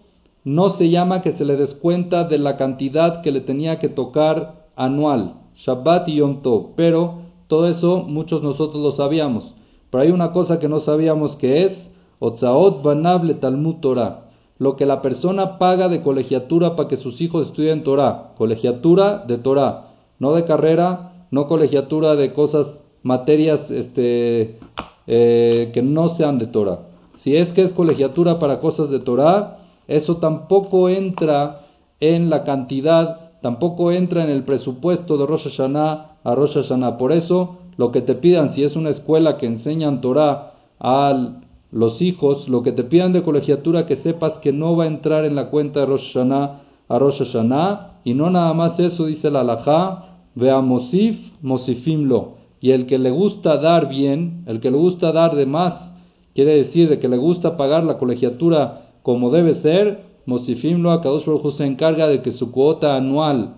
no 0.44 0.68
se 0.68 0.90
llama 0.90 1.22
que 1.22 1.32
se 1.32 1.46
le 1.46 1.56
descuenta 1.56 2.24
de 2.24 2.36
la 2.36 2.58
cantidad 2.58 3.22
que 3.22 3.32
le 3.32 3.40
tenía 3.40 3.78
que 3.78 3.88
tocar 3.88 4.66
anual. 4.76 5.36
Shabbat 5.56 6.08
y 6.08 6.16
Yom 6.16 6.42
Tov. 6.42 6.74
Pero 6.76 7.22
todo 7.46 7.66
eso 7.66 8.04
muchos 8.06 8.42
nosotros 8.42 8.82
lo 8.82 8.90
sabíamos. 8.90 9.54
Pero 9.88 10.02
hay 10.02 10.10
una 10.10 10.32
cosa 10.32 10.58
que 10.58 10.68
no 10.68 10.80
sabíamos 10.80 11.36
que 11.36 11.64
es 11.64 11.90
Otzaot 12.18 12.82
Banable 12.82 13.34
Talmud 13.34 13.76
Torah. 13.76 14.24
lo 14.58 14.76
que 14.76 14.86
la 14.86 15.00
persona 15.02 15.58
paga 15.58 15.88
de 15.88 16.02
colegiatura 16.02 16.76
para 16.76 16.88
que 16.88 16.96
sus 16.98 17.22
hijos 17.22 17.46
estudien 17.46 17.84
Torah. 17.84 18.32
Colegiatura 18.36 19.24
de 19.26 19.38
Torah, 19.38 19.92
no 20.18 20.34
de 20.34 20.44
carrera, 20.44 21.15
no 21.30 21.46
colegiatura 21.48 22.14
de 22.16 22.32
cosas, 22.32 22.82
materias 23.02 23.70
este, 23.70 24.58
eh, 25.06 25.70
que 25.72 25.82
no 25.82 26.08
sean 26.10 26.38
de 26.38 26.46
Torah. 26.46 26.80
Si 27.18 27.36
es 27.36 27.52
que 27.52 27.62
es 27.62 27.72
colegiatura 27.72 28.38
para 28.38 28.60
cosas 28.60 28.90
de 28.90 29.00
Torah, 29.00 29.58
eso 29.88 30.16
tampoco 30.18 30.88
entra 30.88 31.62
en 32.00 32.30
la 32.30 32.44
cantidad, 32.44 33.32
tampoco 33.40 33.92
entra 33.92 34.24
en 34.24 34.30
el 34.30 34.42
presupuesto 34.42 35.16
de 35.16 35.26
Rosh 35.26 35.44
Hashanah 35.44 36.18
a 36.24 36.34
Rosh 36.34 36.54
Hashanah. 36.54 36.98
Por 36.98 37.12
eso, 37.12 37.58
lo 37.76 37.92
que 37.92 38.00
te 38.00 38.14
pidan, 38.14 38.52
si 38.52 38.64
es 38.64 38.76
una 38.76 38.90
escuela 38.90 39.38
que 39.38 39.46
enseñan 39.46 40.00
Torah 40.00 40.54
a 40.78 41.32
los 41.70 42.02
hijos, 42.02 42.48
lo 42.48 42.62
que 42.62 42.72
te 42.72 42.84
pidan 42.84 43.12
de 43.12 43.22
colegiatura, 43.22 43.86
que 43.86 43.96
sepas 43.96 44.38
que 44.38 44.52
no 44.52 44.76
va 44.76 44.84
a 44.84 44.88
entrar 44.88 45.24
en 45.24 45.34
la 45.34 45.50
cuenta 45.50 45.80
de 45.80 45.86
Rosh 45.86 46.12
Hashanah 46.12 46.62
a 46.88 46.98
Rosh 46.98 47.18
Hashanah. 47.18 48.00
Y 48.04 48.14
no 48.14 48.30
nada 48.30 48.52
más 48.54 48.78
eso, 48.78 49.06
dice 49.06 49.30
la 49.30 49.40
alajá, 49.40 50.05
vea 50.36 50.60
Mosif, 50.60 51.18
Mosifimlo. 51.42 52.36
Y 52.60 52.70
el 52.70 52.86
que 52.86 52.98
le 52.98 53.10
gusta 53.10 53.56
dar 53.56 53.88
bien, 53.88 54.44
el 54.46 54.60
que 54.60 54.70
le 54.70 54.76
gusta 54.76 55.10
dar 55.10 55.34
de 55.34 55.46
más, 55.46 55.94
quiere 56.34 56.54
decir 56.54 56.88
de 56.88 57.00
que 57.00 57.08
le 57.08 57.16
gusta 57.16 57.56
pagar 57.56 57.82
la 57.82 57.98
colegiatura 57.98 58.92
como 59.02 59.30
debe 59.30 59.54
ser, 59.54 60.04
Mosifimlo, 60.26 60.92
Akadosh 60.92 61.26
Baruj 61.26 61.52
se 61.54 61.64
encarga 61.64 62.08
de 62.08 62.20
que 62.20 62.32
su 62.32 62.50
cuota 62.52 62.96
anual 62.96 63.54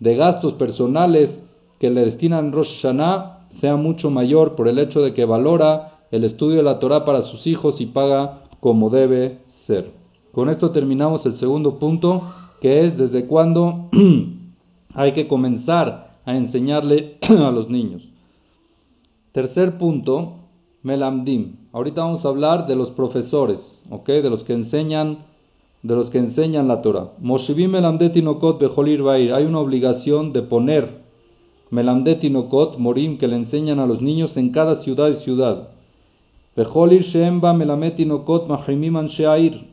de 0.00 0.16
gastos 0.16 0.54
personales 0.54 1.42
que 1.78 1.90
le 1.90 2.04
destinan 2.04 2.52
Rosh 2.52 2.82
Hashanah 2.82 3.46
sea 3.48 3.76
mucho 3.76 4.10
mayor 4.10 4.54
por 4.54 4.68
el 4.68 4.78
hecho 4.78 5.02
de 5.02 5.12
que 5.12 5.24
valora 5.24 5.98
el 6.10 6.24
estudio 6.24 6.58
de 6.58 6.62
la 6.62 6.78
Torah 6.78 7.04
para 7.04 7.22
sus 7.22 7.46
hijos 7.46 7.80
y 7.80 7.86
paga 7.86 8.42
como 8.60 8.90
debe 8.90 9.40
ser. 9.66 9.92
Con 10.32 10.48
esto 10.48 10.70
terminamos 10.70 11.26
el 11.26 11.34
segundo 11.34 11.78
punto, 11.78 12.22
que 12.60 12.84
es 12.84 12.96
desde 12.96 13.26
cuándo 13.26 13.88
hay 14.94 15.12
que 15.12 15.26
comenzar 15.26 16.03
a 16.24 16.36
enseñarle 16.36 17.18
a 17.28 17.50
los 17.50 17.68
niños. 17.68 18.08
Tercer 19.32 19.78
punto, 19.78 20.36
Melamdim. 20.82 21.56
Ahorita 21.72 22.02
vamos 22.02 22.24
a 22.24 22.28
hablar 22.28 22.66
de 22.66 22.76
los 22.76 22.90
profesores, 22.90 23.82
¿ok? 23.90 24.06
De 24.06 24.30
los 24.30 24.44
que 24.44 24.52
enseñan, 24.52 25.24
de 25.82 25.94
los 25.94 26.10
que 26.10 26.18
enseñan 26.18 26.68
la 26.68 26.82
Torah. 26.82 27.12
Moshivim 27.18 27.72
Melamdet 27.72 28.16
Inokot 28.16 28.60
Bejolir 28.60 29.02
Bair. 29.02 29.32
Hay 29.32 29.44
una 29.44 29.60
obligación 29.60 30.32
de 30.32 30.42
poner 30.42 31.02
Melamdet 31.70 32.22
Inokot, 32.22 32.78
Morim, 32.78 33.18
que 33.18 33.26
le 33.26 33.36
enseñan 33.36 33.80
a 33.80 33.86
los 33.86 34.00
niños 34.00 34.36
en 34.36 34.50
cada 34.50 34.76
ciudad 34.76 35.08
y 35.08 35.16
ciudad. 35.16 35.70
Bejolir 36.56 37.02
Shemba 37.02 37.52
Melamet 37.52 37.98
Inokot 37.98 38.46
Mahrimim 38.46 39.06
Sheair. 39.06 39.66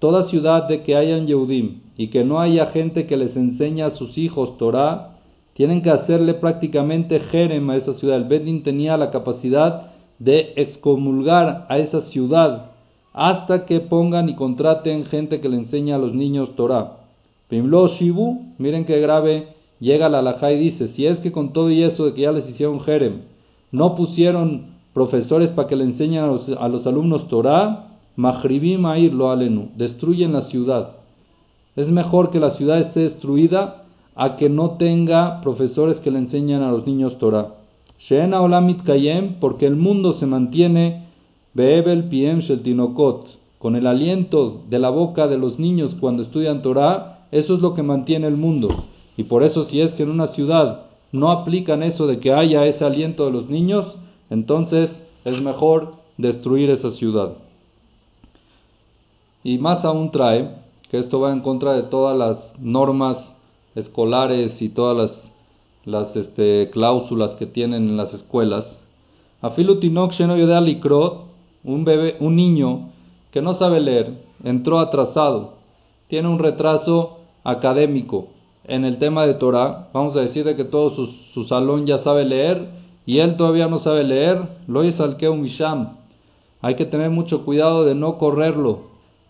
Toda 0.00 0.24
ciudad 0.24 0.66
de 0.66 0.82
que 0.82 0.96
hayan 0.96 1.26
Yehudim 1.26 1.82
y 1.96 2.08
que 2.08 2.24
no 2.24 2.40
haya 2.40 2.66
gente 2.66 3.06
que 3.06 3.16
les 3.16 3.36
enseñe 3.36 3.82
a 3.82 3.90
sus 3.90 4.18
hijos 4.18 4.58
Torah, 4.58 5.17
tienen 5.58 5.82
que 5.82 5.90
hacerle 5.90 6.34
prácticamente 6.34 7.18
jerem 7.18 7.68
a 7.68 7.74
esa 7.74 7.92
ciudad. 7.92 8.16
El 8.16 8.26
Bedin 8.26 8.62
tenía 8.62 8.96
la 8.96 9.10
capacidad 9.10 9.90
de 10.20 10.52
excomulgar 10.54 11.66
a 11.68 11.78
esa 11.78 12.00
ciudad 12.00 12.66
hasta 13.12 13.66
que 13.66 13.80
pongan 13.80 14.28
y 14.28 14.36
contraten 14.36 15.04
gente 15.04 15.40
que 15.40 15.48
le 15.48 15.56
enseñe 15.56 15.92
a 15.92 15.98
los 15.98 16.14
niños 16.14 16.54
Torah. 16.54 16.98
Primlo 17.48 17.88
Shibu, 17.88 18.54
miren 18.58 18.84
qué 18.84 19.00
grave, 19.00 19.48
llega 19.80 20.08
la 20.08 20.20
alajá 20.20 20.52
y 20.52 20.60
dice, 20.60 20.86
si 20.86 21.06
es 21.06 21.18
que 21.18 21.32
con 21.32 21.52
todo 21.52 21.72
y 21.72 21.82
eso 21.82 22.04
de 22.04 22.14
que 22.14 22.20
ya 22.20 22.30
les 22.30 22.48
hicieron 22.48 22.78
jerem, 22.78 23.22
no 23.72 23.96
pusieron 23.96 24.76
profesores 24.94 25.48
para 25.48 25.66
que 25.66 25.74
le 25.74 25.82
enseñen 25.82 26.22
a 26.22 26.68
los, 26.68 26.86
alumnos 26.86 27.26
Torah, 27.26 27.96
Mahribim 28.14 28.86
Air 28.86 29.12
lo 29.12 29.36
destruyen 29.74 30.34
la 30.34 30.42
ciudad. 30.42 30.98
Es 31.74 31.90
mejor 31.90 32.30
que 32.30 32.38
la 32.38 32.50
ciudad 32.50 32.78
esté 32.78 33.00
destruida 33.00 33.86
a 34.20 34.36
que 34.36 34.48
no 34.48 34.72
tenga 34.72 35.40
profesores 35.42 36.00
que 36.00 36.10
le 36.10 36.18
enseñen 36.18 36.60
a 36.62 36.72
los 36.72 36.84
niños 36.88 37.18
Torah. 37.18 37.54
Sheena 38.00 38.42
Olamit 38.42 38.82
Kayem, 38.82 39.34
porque 39.38 39.64
el 39.64 39.76
mundo 39.76 40.10
se 40.10 40.26
mantiene 40.26 41.06
Beebel 41.54 42.08
Piem 42.08 42.40
con 43.60 43.76
el 43.76 43.86
aliento 43.86 44.62
de 44.68 44.80
la 44.80 44.90
boca 44.90 45.28
de 45.28 45.38
los 45.38 45.60
niños 45.60 45.96
cuando 46.00 46.24
estudian 46.24 46.62
Torah, 46.62 47.28
eso 47.30 47.54
es 47.54 47.60
lo 47.60 47.74
que 47.74 47.84
mantiene 47.84 48.26
el 48.26 48.36
mundo. 48.36 48.86
Y 49.16 49.22
por 49.22 49.44
eso 49.44 49.64
si 49.64 49.80
es 49.80 49.94
que 49.94 50.02
en 50.02 50.10
una 50.10 50.26
ciudad 50.26 50.86
no 51.12 51.30
aplican 51.30 51.84
eso 51.84 52.08
de 52.08 52.18
que 52.18 52.32
haya 52.32 52.66
ese 52.66 52.84
aliento 52.84 53.24
de 53.24 53.30
los 53.30 53.48
niños, 53.48 53.98
entonces 54.30 55.06
es 55.24 55.40
mejor 55.40 55.92
destruir 56.16 56.70
esa 56.70 56.90
ciudad. 56.90 57.34
Y 59.44 59.58
más 59.58 59.84
aún 59.84 60.10
trae 60.10 60.56
que 60.90 60.98
esto 60.98 61.20
va 61.20 61.32
en 61.32 61.40
contra 61.40 61.74
de 61.74 61.84
todas 61.84 62.18
las 62.18 62.58
normas 62.58 63.36
escolares 63.78 64.60
y 64.60 64.68
todas 64.68 64.96
las, 64.96 65.34
las 65.84 66.16
este, 66.16 66.68
cláusulas 66.70 67.30
que 67.32 67.46
tienen 67.46 67.88
en 67.88 67.96
las 67.96 68.12
escuelas. 68.12 68.78
Afilutinok 69.40 70.12
un 71.64 71.84
bebé, 71.84 72.16
un 72.20 72.36
niño 72.36 72.90
que 73.30 73.42
no 73.42 73.54
sabe 73.54 73.80
leer, 73.80 74.12
entró 74.42 74.78
atrasado, 74.78 75.54
tiene 76.08 76.28
un 76.28 76.38
retraso 76.38 77.18
académico 77.44 78.28
en 78.64 78.84
el 78.84 78.98
tema 78.98 79.26
de 79.26 79.34
Torah. 79.34 79.88
Vamos 79.92 80.16
a 80.16 80.20
decir 80.20 80.44
de 80.44 80.56
que 80.56 80.64
todo 80.64 80.90
su, 80.90 81.06
su 81.06 81.44
salón 81.44 81.86
ya 81.86 81.98
sabe 81.98 82.24
leer 82.24 82.68
y 83.06 83.18
él 83.18 83.36
todavía 83.36 83.68
no 83.68 83.78
sabe 83.78 84.04
leer. 84.04 84.42
Lo 84.66 84.80
un 84.80 85.40
misham. 85.40 85.96
Hay 86.60 86.74
que 86.74 86.86
tener 86.86 87.10
mucho 87.10 87.44
cuidado 87.44 87.84
de 87.84 87.94
no 87.94 88.18
correrlo, 88.18 88.80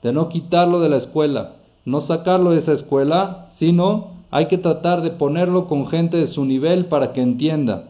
de 0.02 0.12
no 0.12 0.28
quitarlo 0.28 0.80
de 0.80 0.88
la 0.88 0.96
escuela, 0.96 1.56
no 1.84 2.00
sacarlo 2.00 2.50
de 2.50 2.58
esa 2.58 2.72
escuela, 2.72 3.48
sino 3.56 4.17
hay 4.30 4.46
que 4.46 4.58
tratar 4.58 5.02
de 5.02 5.10
ponerlo 5.10 5.66
con 5.66 5.86
gente 5.86 6.16
de 6.18 6.26
su 6.26 6.44
nivel 6.44 6.86
para 6.86 7.12
que 7.12 7.22
entienda. 7.22 7.88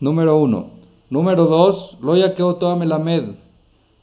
Número 0.00 0.36
uno. 0.38 0.66
Número 1.10 1.46
dos, 1.46 1.96
loya 2.00 2.34
melamed. 2.76 3.34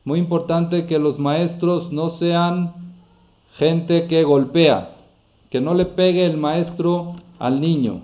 Muy 0.06 0.20
importante 0.20 0.86
que 0.86 1.00
los 1.00 1.20
maestros 1.20 1.92
no 1.92 2.10
sean 2.12 2.74
gente 3.54 4.08
que 4.08 4.24
golpea, 4.24 4.96
que 5.50 5.60
no 5.60 5.74
le 5.74 5.86
pegue 5.86 6.26
el 6.26 6.38
maestro 6.38 7.14
al 7.40 7.60
niño. 7.60 8.02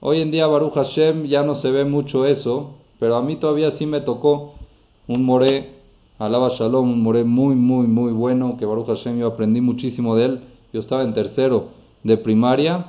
Hoy 0.00 0.20
en 0.20 0.30
día 0.30 0.46
Baruch 0.46 0.74
Hashem 0.74 1.24
ya 1.24 1.42
no 1.42 1.54
se 1.54 1.70
ve 1.70 1.84
mucho 1.84 2.26
eso, 2.26 2.74
pero 2.98 3.16
a 3.16 3.22
mí 3.22 3.36
todavía 3.36 3.70
sí 3.70 3.86
me 3.86 4.00
tocó 4.00 4.54
un 5.06 5.24
moré, 5.24 5.70
alaba 6.18 6.48
shalom, 6.48 6.90
un 6.90 7.02
moré 7.02 7.24
muy, 7.24 7.54
muy, 7.54 7.86
muy 7.86 8.12
bueno, 8.12 8.56
que 8.58 8.66
Baruch 8.66 8.88
Hashem 8.88 9.18
yo 9.18 9.28
aprendí 9.28 9.60
muchísimo 9.60 10.16
de 10.16 10.24
él. 10.24 10.40
Yo 10.72 10.80
estaba 10.80 11.02
en 11.02 11.14
tercero 11.14 11.68
de 12.02 12.16
primaria 12.16 12.86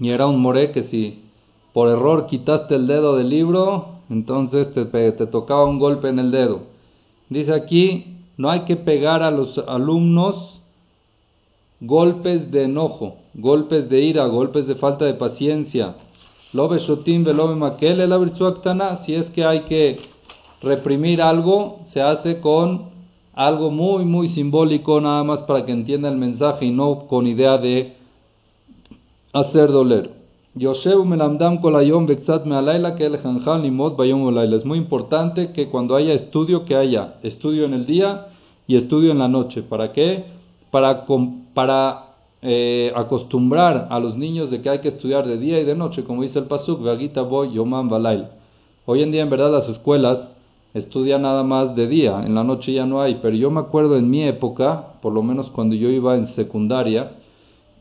y 0.00 0.10
era 0.10 0.26
un 0.26 0.40
moré 0.40 0.70
que 0.70 0.82
si 0.82 1.24
por 1.72 1.88
error 1.88 2.26
quitaste 2.26 2.74
el 2.74 2.86
dedo 2.86 3.16
del 3.16 3.30
libro, 3.30 4.00
entonces 4.10 4.72
te, 4.72 4.84
te 4.84 5.26
tocaba 5.26 5.66
un 5.66 5.78
golpe 5.78 6.08
en 6.08 6.18
el 6.18 6.30
dedo. 6.30 6.62
Dice 7.28 7.52
aquí, 7.52 8.16
no 8.36 8.50
hay 8.50 8.60
que 8.60 8.76
pegar 8.76 9.22
a 9.22 9.30
los 9.30 9.58
alumnos 9.58 10.60
golpes 11.80 12.50
de 12.50 12.64
enojo, 12.64 13.16
golpes 13.34 13.88
de 13.88 14.00
ira, 14.00 14.26
golpes 14.26 14.66
de 14.66 14.74
falta 14.74 15.04
de 15.04 15.14
paciencia. 15.14 15.96
Lobe 16.52 16.78
shotim 16.78 17.24
velobe 17.24 17.54
makel 17.54 17.98
si 19.02 19.14
es 19.14 19.30
que 19.30 19.44
hay 19.44 19.60
que 19.60 20.00
reprimir 20.62 21.20
algo, 21.20 21.80
se 21.84 22.00
hace 22.00 22.40
con 22.40 22.88
algo 23.34 23.70
muy, 23.70 24.04
muy 24.04 24.26
simbólico, 24.26 25.00
nada 25.00 25.22
más 25.22 25.40
para 25.44 25.64
que 25.64 25.72
entienda 25.72 26.08
el 26.08 26.16
mensaje 26.16 26.66
y 26.66 26.70
no 26.72 27.06
con 27.06 27.26
idea 27.26 27.58
de 27.58 27.97
hacer 29.32 29.70
doler. 29.70 30.10
Yoshev 30.54 31.04
melamdam 31.04 31.60
kolayom 31.60 32.06
mealayla 32.44 32.96
que 32.96 33.06
el 33.06 33.18
limot 33.62 33.96
bayom 33.96 34.36
Es 34.52 34.64
muy 34.64 34.78
importante 34.78 35.52
que 35.52 35.68
cuando 35.68 35.94
haya 35.94 36.12
estudio, 36.14 36.64
que 36.64 36.74
haya 36.74 37.14
estudio 37.22 37.64
en 37.64 37.74
el 37.74 37.86
día 37.86 38.28
y 38.66 38.76
estudio 38.76 39.12
en 39.12 39.18
la 39.18 39.28
noche. 39.28 39.62
¿Para 39.62 39.92
qué? 39.92 40.24
Para, 40.70 41.06
para 41.54 42.08
eh, 42.42 42.92
acostumbrar 42.94 43.88
a 43.90 44.00
los 44.00 44.16
niños 44.16 44.50
de 44.50 44.62
que 44.62 44.70
hay 44.70 44.78
que 44.80 44.88
estudiar 44.88 45.26
de 45.26 45.38
día 45.38 45.60
y 45.60 45.64
de 45.64 45.74
noche, 45.74 46.04
como 46.04 46.22
dice 46.22 46.40
el 46.40 46.46
Pasuk, 46.46 46.82
Vagita 46.82 47.22
boy 47.22 47.52
yoman 47.52 47.88
balayl. 47.88 48.26
Hoy 48.86 49.02
en 49.02 49.12
día, 49.12 49.22
en 49.22 49.30
verdad, 49.30 49.52
las 49.52 49.68
escuelas 49.68 50.34
estudian 50.72 51.22
nada 51.22 51.42
más 51.42 51.74
de 51.74 51.86
día, 51.86 52.22
en 52.24 52.34
la 52.34 52.44
noche 52.44 52.72
ya 52.72 52.86
no 52.86 53.00
hay, 53.00 53.18
pero 53.20 53.34
yo 53.34 53.50
me 53.50 53.60
acuerdo 53.60 53.96
en 53.96 54.08
mi 54.08 54.22
época, 54.22 54.94
por 55.02 55.12
lo 55.12 55.22
menos 55.22 55.50
cuando 55.50 55.74
yo 55.74 55.88
iba 55.88 56.16
en 56.16 56.26
secundaria, 56.26 57.12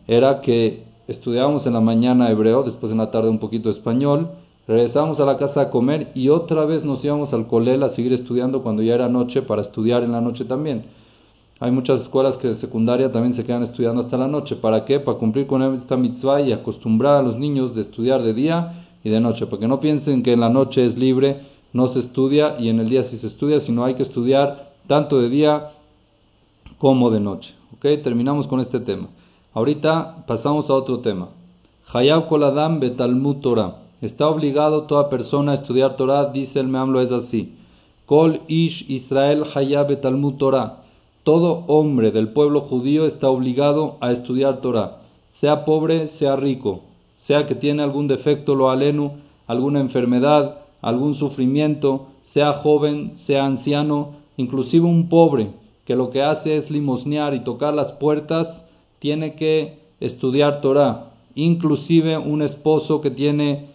era 0.07 0.41
que 0.41 0.86
estudiábamos 1.07 1.65
en 1.65 1.73
la 1.73 1.81
mañana 1.81 2.29
hebreo, 2.29 2.63
después 2.63 2.91
en 2.91 2.97
la 2.99 3.11
tarde 3.11 3.29
un 3.29 3.39
poquito 3.39 3.69
español, 3.69 4.29
regresábamos 4.67 5.19
a 5.19 5.25
la 5.25 5.37
casa 5.37 5.61
a 5.61 5.69
comer 5.69 6.11
y 6.13 6.29
otra 6.29 6.65
vez 6.65 6.83
nos 6.83 7.03
íbamos 7.03 7.33
al 7.33 7.47
colel 7.47 7.83
a 7.83 7.89
seguir 7.89 8.13
estudiando 8.13 8.61
cuando 8.61 8.83
ya 8.83 8.95
era 8.95 9.07
noche 9.07 9.41
para 9.41 9.61
estudiar 9.61 10.03
en 10.03 10.11
la 10.11 10.21
noche 10.21 10.45
también. 10.45 10.85
Hay 11.59 11.71
muchas 11.71 12.03
escuelas 12.03 12.37
que 12.37 12.49
de 12.49 12.53
secundaria 12.53 13.11
también 13.11 13.33
se 13.33 13.43
quedan 13.43 13.63
estudiando 13.63 14.01
hasta 14.01 14.15
la 14.17 14.27
noche. 14.27 14.57
¿Para 14.57 14.85
qué? 14.85 14.99
Para 14.99 15.17
cumplir 15.17 15.47
con 15.47 15.63
esta 15.73 15.97
mitzvah 15.97 16.41
y 16.41 16.51
acostumbrar 16.51 17.15
a 17.15 17.23
los 17.23 17.35
niños 17.37 17.73
de 17.73 17.81
estudiar 17.81 18.21
de 18.21 18.35
día 18.35 18.85
y 19.03 19.09
de 19.09 19.19
noche. 19.19 19.47
Para 19.47 19.61
que 19.61 19.67
no 19.67 19.79
piensen 19.79 20.21
que 20.21 20.33
en 20.33 20.41
la 20.41 20.49
noche 20.49 20.83
es 20.83 20.97
libre, 20.97 21.41
no 21.73 21.87
se 21.87 21.99
estudia 21.99 22.57
y 22.59 22.69
en 22.69 22.79
el 22.79 22.89
día 22.89 23.01
sí 23.01 23.17
se 23.17 23.25
estudia, 23.25 23.59
sino 23.59 23.83
hay 23.85 23.95
que 23.95 24.03
estudiar 24.03 24.73
tanto 24.85 25.19
de 25.19 25.29
día 25.29 25.71
como 26.77 27.09
de 27.09 27.21
noche. 27.21 27.55
Terminamos 27.81 28.47
con 28.47 28.59
este 28.59 28.79
tema. 28.79 29.07
Ahorita 29.57 30.23
pasamos 30.27 30.69
a 30.69 30.75
otro 30.75 30.99
tema. 30.99 31.29
Hayab 31.91 32.27
Koladam 32.27 32.79
Betalmud 32.79 33.37
Torah. 33.37 33.77
Está 34.01 34.27
obligado 34.27 34.83
toda 34.83 35.09
persona 35.09 35.53
a 35.53 35.55
estudiar 35.55 35.95
Torah, 35.95 36.25
dice 36.25 36.59
el 36.59 36.67
Meamlo 36.67 37.01
es 37.01 37.11
así. 37.11 37.55
Kol 38.05 38.41
Ish 38.47 38.87
Israel 38.87 39.45
Hayab 39.51 39.87
Betalmud 39.87 40.35
Torah. 40.35 40.83
Todo 41.23 41.63
hombre 41.65 42.11
del 42.11 42.27
pueblo 42.33 42.61
judío 42.69 43.07
está 43.07 43.29
obligado 43.29 43.97
a 43.99 44.11
estudiar 44.11 44.61
Torah, 44.61 44.99
sea 45.25 45.65
pobre, 45.65 46.07
sea 46.07 46.35
rico, 46.35 46.81
sea 47.15 47.47
que 47.47 47.55
tiene 47.55 47.81
algún 47.81 48.07
defecto, 48.07 48.53
lo 48.53 48.69
alenu, 48.69 49.13
alguna 49.47 49.79
enfermedad, 49.79 50.59
algún 50.83 51.15
sufrimiento, 51.15 52.09
sea 52.21 52.53
joven, 52.53 53.13
sea 53.15 53.47
anciano, 53.47 54.17
inclusive 54.37 54.85
un 54.85 55.09
pobre 55.09 55.49
que 55.83 55.95
lo 55.95 56.11
que 56.11 56.21
hace 56.21 56.57
es 56.57 56.69
limosnear 56.69 57.33
y 57.33 57.39
tocar 57.39 57.73
las 57.73 57.93
puertas, 57.93 58.66
tiene 58.99 59.35
que 59.35 59.79
estudiar 59.99 60.61
Torah. 60.61 61.11
Inclusive 61.35 62.17
un 62.17 62.41
esposo 62.41 63.01
que 63.01 63.11
tiene 63.11 63.67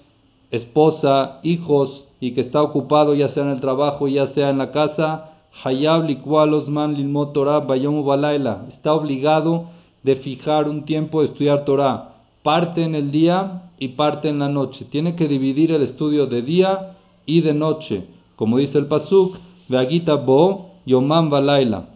esposa, 0.51 1.41
hijos 1.43 2.05
y 2.21 2.33
que 2.33 2.41
está 2.41 2.63
ocupado 2.63 3.15
ya 3.15 3.29
sea 3.29 3.45
en 3.45 3.51
el 3.51 3.61
trabajo, 3.61 4.07
ya 4.09 4.27
sea 4.27 4.51
en 4.51 4.59
la 4.59 4.71
casa, 4.71 5.33
Hayab 5.65 6.07
Osman 6.27 6.95
Lilmot 6.95 7.33
Torah 7.33 7.61
Bayomu 7.61 8.05
Balaila, 8.05 8.65
está 8.69 8.95
obligado 8.95 9.67
de 10.03 10.17
fijar 10.17 10.69
un 10.69 10.85
tiempo 10.85 11.21
de 11.21 11.29
estudiar 11.29 11.65
Torah. 11.65 12.15
Parte 12.43 12.83
en 12.83 12.95
el 12.95 13.11
día 13.13 13.71
y 13.79 13.89
parte 13.89 14.29
en 14.29 14.41
la 14.41 14.49
noche. 14.49 14.85
Tiene 14.85 15.15
que 15.15 15.29
dividir 15.29 15.73
el 15.73 15.83
estudio 15.83 16.27
de 16.27 16.43
día 16.43 16.97
y 17.25 17.41
de 17.41 17.55
noche. 17.55 18.07
Como 18.37 18.59
dice 18.59 18.79
el 18.79 18.87
Pasuk, 18.87 19.37
Veagita 19.69 20.15
Bo 20.15 20.71
Yomam 20.87 21.31
Balaila. 21.31 21.89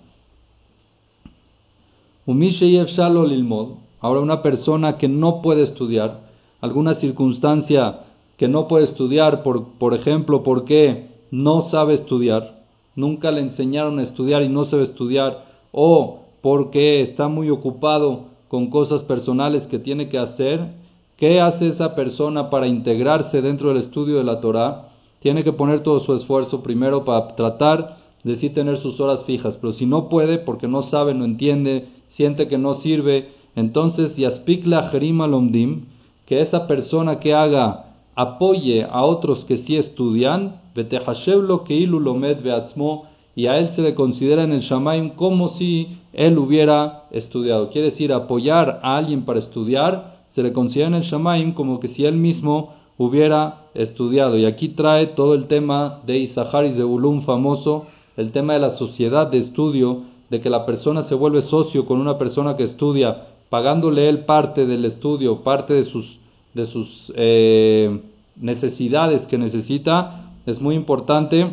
Ahora 4.01 4.21
una 4.21 4.43
persona 4.43 4.99
que 4.99 5.09
no 5.09 5.43
puede 5.43 5.63
estudiar, 5.63 6.21
alguna 6.61 6.95
circunstancia 6.95 8.01
que 8.37 8.49
no 8.49 8.69
puede 8.69 8.85
estudiar, 8.85 9.43
por, 9.43 9.65
por 9.79 9.95
ejemplo, 9.95 10.43
porque 10.43 11.09
no 11.31 11.63
sabe 11.63 11.95
estudiar, 11.95 12.65
nunca 12.95 13.31
le 13.31 13.41
enseñaron 13.41 13.99
a 13.99 14.03
estudiar 14.03 14.43
y 14.43 14.49
no 14.49 14.65
sabe 14.65 14.83
estudiar, 14.83 15.47
o 15.73 16.21
porque 16.41 17.01
está 17.01 17.29
muy 17.29 17.51
ocupado 17.51 18.25
con 18.49 18.71
cosas 18.71 19.03
personales 19.03 19.67
que 19.67 19.79
tiene 19.79 20.09
que 20.09 20.19
hacer, 20.19 20.75
¿qué 21.17 21.41
hace 21.41 21.69
esa 21.69 21.95
persona 21.95 22.51
para 22.51 22.67
integrarse 22.67 23.43
dentro 23.43 23.69
del 23.69 23.79
estudio 23.79 24.19
de 24.19 24.25
la 24.25 24.41
Torah? 24.41 24.89
Tiene 25.21 25.45
que 25.45 25.53
poner 25.53 25.81
todo 25.81 26.01
su 26.01 26.15
esfuerzo 26.15 26.63
primero 26.63 27.05
para 27.05 27.35
tratar 27.35 27.97
de 28.23 28.35
sí 28.35 28.51
tener 28.51 28.77
sus 28.79 29.01
horas 29.01 29.25
fijas, 29.25 29.57
pero 29.57 29.73
si 29.73 29.87
no 29.87 30.09
puede, 30.09 30.39
porque 30.39 30.69
no 30.69 30.83
sabe, 30.83 31.15
no 31.15 31.25
entiende, 31.25 31.89
siente 32.09 32.49
que 32.49 32.59
no 32.59 32.75
sirve, 32.75 33.31
entonces 33.55 34.17
Yaspikla 34.17 34.91
Jerima 34.91 35.27
Lomdim, 35.27 35.87
que 36.27 36.41
esa 36.41 36.67
persona 36.67 37.19
que 37.19 37.35
haga 37.35 37.87
apoye 38.15 38.85
a 38.85 39.03
otros 39.05 39.45
que 39.45 39.57
sí 39.57 39.77
estudian, 39.77 40.61
lo 40.75 41.65
que 41.65 41.75
ilu 41.75 42.01
lomed 42.01 42.43
beatzmo, 42.43 43.05
y 43.35 43.47
a 43.47 43.59
él 43.59 43.69
se 43.69 43.83
le 43.83 43.95
considera 43.95 44.45
en 44.45 44.53
el 44.53 44.61
Shamaim 44.61 45.11
como 45.11 45.49
si 45.49 45.99
él 46.15 46.39
hubiera 46.39 47.05
estudiado. 47.11 47.69
Quiere 47.71 47.91
decir, 47.91 48.13
apoyar 48.13 48.81
a 48.83 48.97
alguien 48.97 49.27
para 49.27 49.39
estudiar, 49.39 50.17
se 50.27 50.43
le 50.43 50.55
considera 50.55 50.89
en 50.89 50.95
el 50.95 51.03
Shamaim 51.03 51.53
como 51.53 51.79
que 51.79 51.89
si 51.89 52.07
él 52.07 52.17
mismo 52.17 52.75
hubiera 52.97 53.67
estudiado. 53.75 54.39
Y 54.39 54.47
aquí 54.47 54.69
trae 54.69 55.09
todo 55.09 55.35
el 55.35 55.47
tema 55.47 56.01
de 56.07 56.19
Isahar 56.19 56.65
y 56.65 56.71
Zebulun 56.71 57.23
famoso, 57.23 57.87
el 58.17 58.33
tema 58.33 58.55
de 58.55 58.61
la 58.61 58.71
sociedad 58.71 59.31
de 59.31 59.39
estudio, 59.39 60.05
de 60.31 60.41
que 60.41 60.51
la 60.51 60.67
persona 60.67 61.03
se 61.03 61.15
vuelve 61.15 61.41
socio 61.41 61.87
con 61.87 62.01
una 62.01 62.19
persona 62.19 62.57
que 62.57 62.65
estudia, 62.65 63.29
pagándole 63.49 64.09
él 64.09 64.25
parte 64.25 64.67
del 64.67 64.85
estudio, 64.85 65.43
parte 65.43 65.75
de 65.75 65.85
sus, 65.85 66.19
de 66.55 66.67
sus 66.67 67.13
eh, 67.17 68.01
necesidades 68.37 69.27
que 69.27 69.39
necesita, 69.39 70.33
es 70.47 70.61
muy 70.61 70.75
importante 70.75 71.51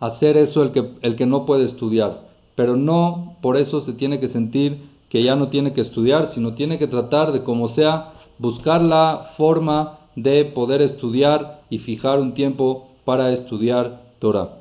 hacer 0.00 0.36
eso 0.36 0.62
el 0.62 0.72
que, 0.72 0.90
el 1.02 1.16
que 1.16 1.26
no 1.26 1.46
puede 1.46 1.64
estudiar. 1.64 2.28
Pero 2.54 2.76
no 2.76 3.36
por 3.40 3.56
eso 3.56 3.80
se 3.80 3.92
tiene 3.92 4.18
que 4.18 4.28
sentir 4.28 4.88
que 5.08 5.22
ya 5.22 5.36
no 5.36 5.48
tiene 5.48 5.72
que 5.72 5.80
estudiar, 5.80 6.26
sino 6.26 6.54
tiene 6.54 6.78
que 6.78 6.86
tratar 6.86 7.32
de, 7.32 7.42
como 7.42 7.68
sea, 7.68 8.12
buscar 8.38 8.82
la 8.82 9.30
forma 9.36 9.98
de 10.16 10.44
poder 10.44 10.82
estudiar 10.82 11.62
y 11.70 11.78
fijar 11.78 12.20
un 12.20 12.34
tiempo 12.34 12.88
para 13.04 13.32
estudiar 13.32 14.02
Torah. 14.18 14.57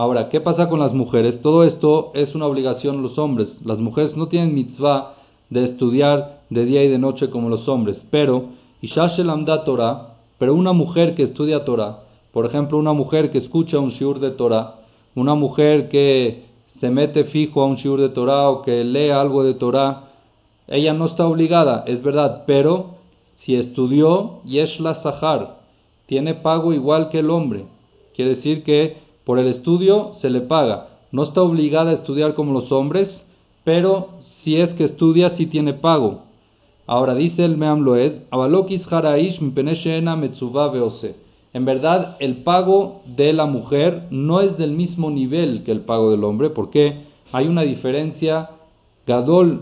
Ahora, 0.00 0.28
¿qué 0.28 0.40
pasa 0.40 0.68
con 0.68 0.78
las 0.78 0.94
mujeres? 0.94 1.42
Todo 1.42 1.64
esto 1.64 2.12
es 2.14 2.36
una 2.36 2.46
obligación 2.46 2.98
de 2.98 3.02
los 3.02 3.18
hombres. 3.18 3.60
Las 3.64 3.80
mujeres 3.80 4.16
no 4.16 4.28
tienen 4.28 4.54
mitzvah 4.54 5.16
de 5.50 5.64
estudiar 5.64 6.42
de 6.50 6.64
día 6.66 6.84
y 6.84 6.88
de 6.88 7.00
noche 7.00 7.30
como 7.30 7.48
los 7.48 7.68
hombres, 7.68 8.06
pero 8.08 8.44
Ishashelamda 8.80 9.64
Torah, 9.64 10.14
pero 10.38 10.54
una 10.54 10.72
mujer 10.72 11.16
que 11.16 11.24
estudia 11.24 11.64
Torah, 11.64 12.04
por 12.30 12.46
ejemplo, 12.46 12.78
una 12.78 12.92
mujer 12.92 13.32
que 13.32 13.38
escucha 13.38 13.80
un 13.80 13.90
shiur 13.90 14.20
de 14.20 14.30
Torah, 14.30 14.76
una 15.16 15.34
mujer 15.34 15.88
que 15.88 16.44
se 16.68 16.90
mete 16.90 17.24
fijo 17.24 17.62
a 17.62 17.66
un 17.66 17.74
shiur 17.74 18.00
de 18.00 18.10
Torah 18.10 18.50
o 18.50 18.62
que 18.62 18.84
lee 18.84 19.10
algo 19.10 19.42
de 19.42 19.54
Torah, 19.54 20.10
ella 20.68 20.92
no 20.92 21.06
está 21.06 21.26
obligada, 21.26 21.82
es 21.88 22.04
verdad, 22.04 22.44
pero 22.46 22.98
si 23.34 23.56
estudió, 23.56 24.42
Yesh 24.44 24.78
la 24.78 24.94
Sahar, 24.94 25.58
tiene 26.06 26.34
pago 26.34 26.72
igual 26.72 27.08
que 27.08 27.18
el 27.18 27.30
hombre. 27.30 27.66
Quiere 28.14 28.36
decir 28.36 28.62
que 28.62 29.07
por 29.28 29.38
el 29.38 29.48
estudio 29.48 30.08
se 30.16 30.30
le 30.30 30.40
paga. 30.40 30.88
No 31.12 31.22
está 31.22 31.42
obligada 31.42 31.90
a 31.90 31.92
estudiar 31.92 32.32
como 32.32 32.54
los 32.54 32.72
hombres, 32.72 33.30
pero 33.62 34.12
si 34.22 34.56
es 34.56 34.70
que 34.70 34.84
estudia, 34.84 35.28
sí 35.28 35.44
tiene 35.44 35.74
pago. 35.74 36.22
Ahora 36.86 37.14
dice 37.14 37.44
el 37.44 37.58
Meam 37.58 37.80
Loed, 37.82 38.22
En 41.52 41.64
verdad, 41.66 42.16
el 42.20 42.36
pago 42.38 43.02
de 43.04 43.32
la 43.34 43.44
mujer 43.44 44.06
no 44.10 44.40
es 44.40 44.56
del 44.56 44.72
mismo 44.72 45.10
nivel 45.10 45.62
que 45.62 45.72
el 45.72 45.82
pago 45.82 46.10
del 46.10 46.24
hombre, 46.24 46.48
porque 46.48 47.02
hay 47.30 47.48
una 47.48 47.60
diferencia. 47.64 48.48
Gadol. 49.06 49.60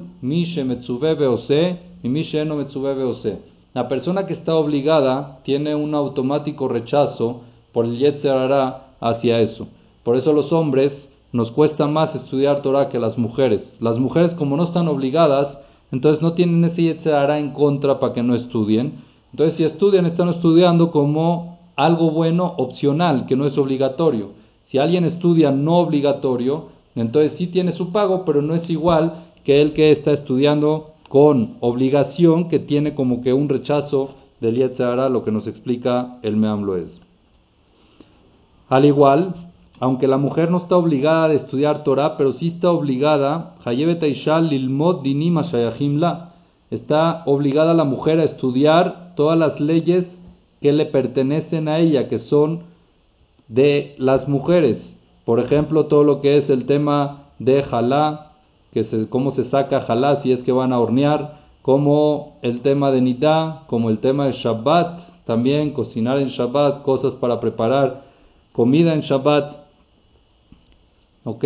La 3.75 3.89
persona 3.89 4.27
que 4.27 4.33
está 4.33 4.55
obligada 4.55 5.41
tiene 5.43 5.75
un 5.75 5.93
automático 5.97 6.69
rechazo 6.69 7.41
por 7.73 7.85
el 7.85 7.99
Yetzer 7.99 8.86
hacia 9.01 9.41
eso. 9.41 9.69
Por 10.03 10.17
eso 10.17 10.33
los 10.33 10.53
hombres 10.53 11.13
nos 11.33 11.51
cuesta 11.51 11.87
más 11.87 12.15
estudiar 12.15 12.63
Torah 12.63 12.89
que 12.89 12.99
las 12.99 13.19
mujeres. 13.19 13.77
Las 13.81 13.99
mujeres 13.99 14.33
como 14.33 14.57
no 14.57 14.63
están 14.63 14.89
obligadas, 14.89 15.61
entonces 15.93 16.23
no 16.23 16.33
tienen 16.33 16.65
ese 16.65 16.83
Yetzirah 16.83 17.39
en 17.39 17.51
contra 17.51 18.01
para 18.01 18.13
que 18.13 18.23
no 18.23 18.35
estudien. 18.35 19.05
Entonces 19.33 19.57
si 19.57 19.65
estudian, 19.65 20.07
están 20.07 20.29
estudiando 20.29 20.91
como 20.91 21.59
algo 21.77 22.11
bueno 22.11 22.55
opcional, 22.57 23.27
que 23.27 23.37
no 23.37 23.47
es 23.47 23.59
obligatorio. 23.59 24.31
Si 24.63 24.79
alguien 24.79 25.05
estudia 25.05 25.51
no 25.53 25.79
obligatorio, 25.79 26.69
entonces 26.95 27.33
sí 27.33 27.47
tiene 27.47 27.73
su 27.73 27.93
pago, 27.93 28.25
pero 28.25 28.41
no 28.41 28.55
es 28.55 28.69
igual 28.71 29.25
que 29.45 29.61
el 29.61 29.75
que 29.75 29.93
está 29.93 30.13
estudiando 30.13 30.95
con 31.09 31.57
obligación, 31.61 32.49
que 32.49 32.59
tiene 32.59 32.95
como 32.95 33.23
que 33.23 33.33
un 33.33 33.49
rechazo 33.49 34.11
del 34.41 34.57
Yetzirah, 34.57 35.09
lo 35.09 35.23
que 35.23 35.31
nos 35.31 35.47
explica 35.47 36.19
el 36.23 36.37
Meam 36.37 36.65
Loez. 36.65 37.06
Al 38.69 38.85
igual, 38.85 39.35
aunque 39.79 40.09
la 40.09 40.17
mujer 40.17 40.51
no 40.51 40.57
está 40.59 40.77
obligada 40.77 41.27
a 41.27 41.33
estudiar 41.33 41.85
Torah, 41.85 42.17
pero 42.17 42.33
sí 42.33 42.49
está 42.49 42.71
obligada, 42.71 43.55
Lilmod 43.65 45.03
Dinim 45.03 45.39
está 46.71 47.23
obligada 47.27 47.75
la 47.75 47.85
mujer 47.85 48.19
a 48.19 48.25
estudiar 48.25 49.13
todas 49.15 49.39
las 49.39 49.61
leyes 49.61 50.05
que 50.61 50.73
le 50.73 50.87
pertenecen 50.87 51.69
a 51.69 51.79
ella, 51.79 52.09
que 52.09 52.19
son 52.19 52.65
de 53.49 53.95
las 53.99 54.29
mujeres. 54.29 54.99
Por 55.25 55.41
ejemplo, 55.41 55.87
todo 55.87 56.03
lo 56.03 56.21
que 56.21 56.37
es 56.39 56.51
el 56.51 56.67
tema 56.67 57.25
de 57.39 57.63
jalá, 57.63 58.33
que 58.73 58.83
cómo 59.09 59.31
se 59.31 59.43
saca 59.45 59.81
jalá 59.81 60.17
si 60.17 60.33
es 60.33 60.43
que 60.43 60.53
van 60.53 60.73
a 60.73 60.81
hornear, 60.81 61.41
como 61.63 62.39
el 62.43 62.63
tema 62.63 62.91
de 62.91 63.01
nidá, 63.01 63.65
como 63.67 63.91
el 63.91 63.99
tema 63.99 64.27
de 64.27 64.33
Shabbat, 64.33 65.25
también 65.25 65.73
cocinar 65.73 66.19
en 66.19 66.29
Shabbat, 66.29 66.83
cosas 66.83 67.15
para 67.15 67.41
preparar 67.41 68.06
comida 68.57 68.95
en 68.95 69.03
Shabbat. 69.03 69.55
¿Ok? 71.25 71.45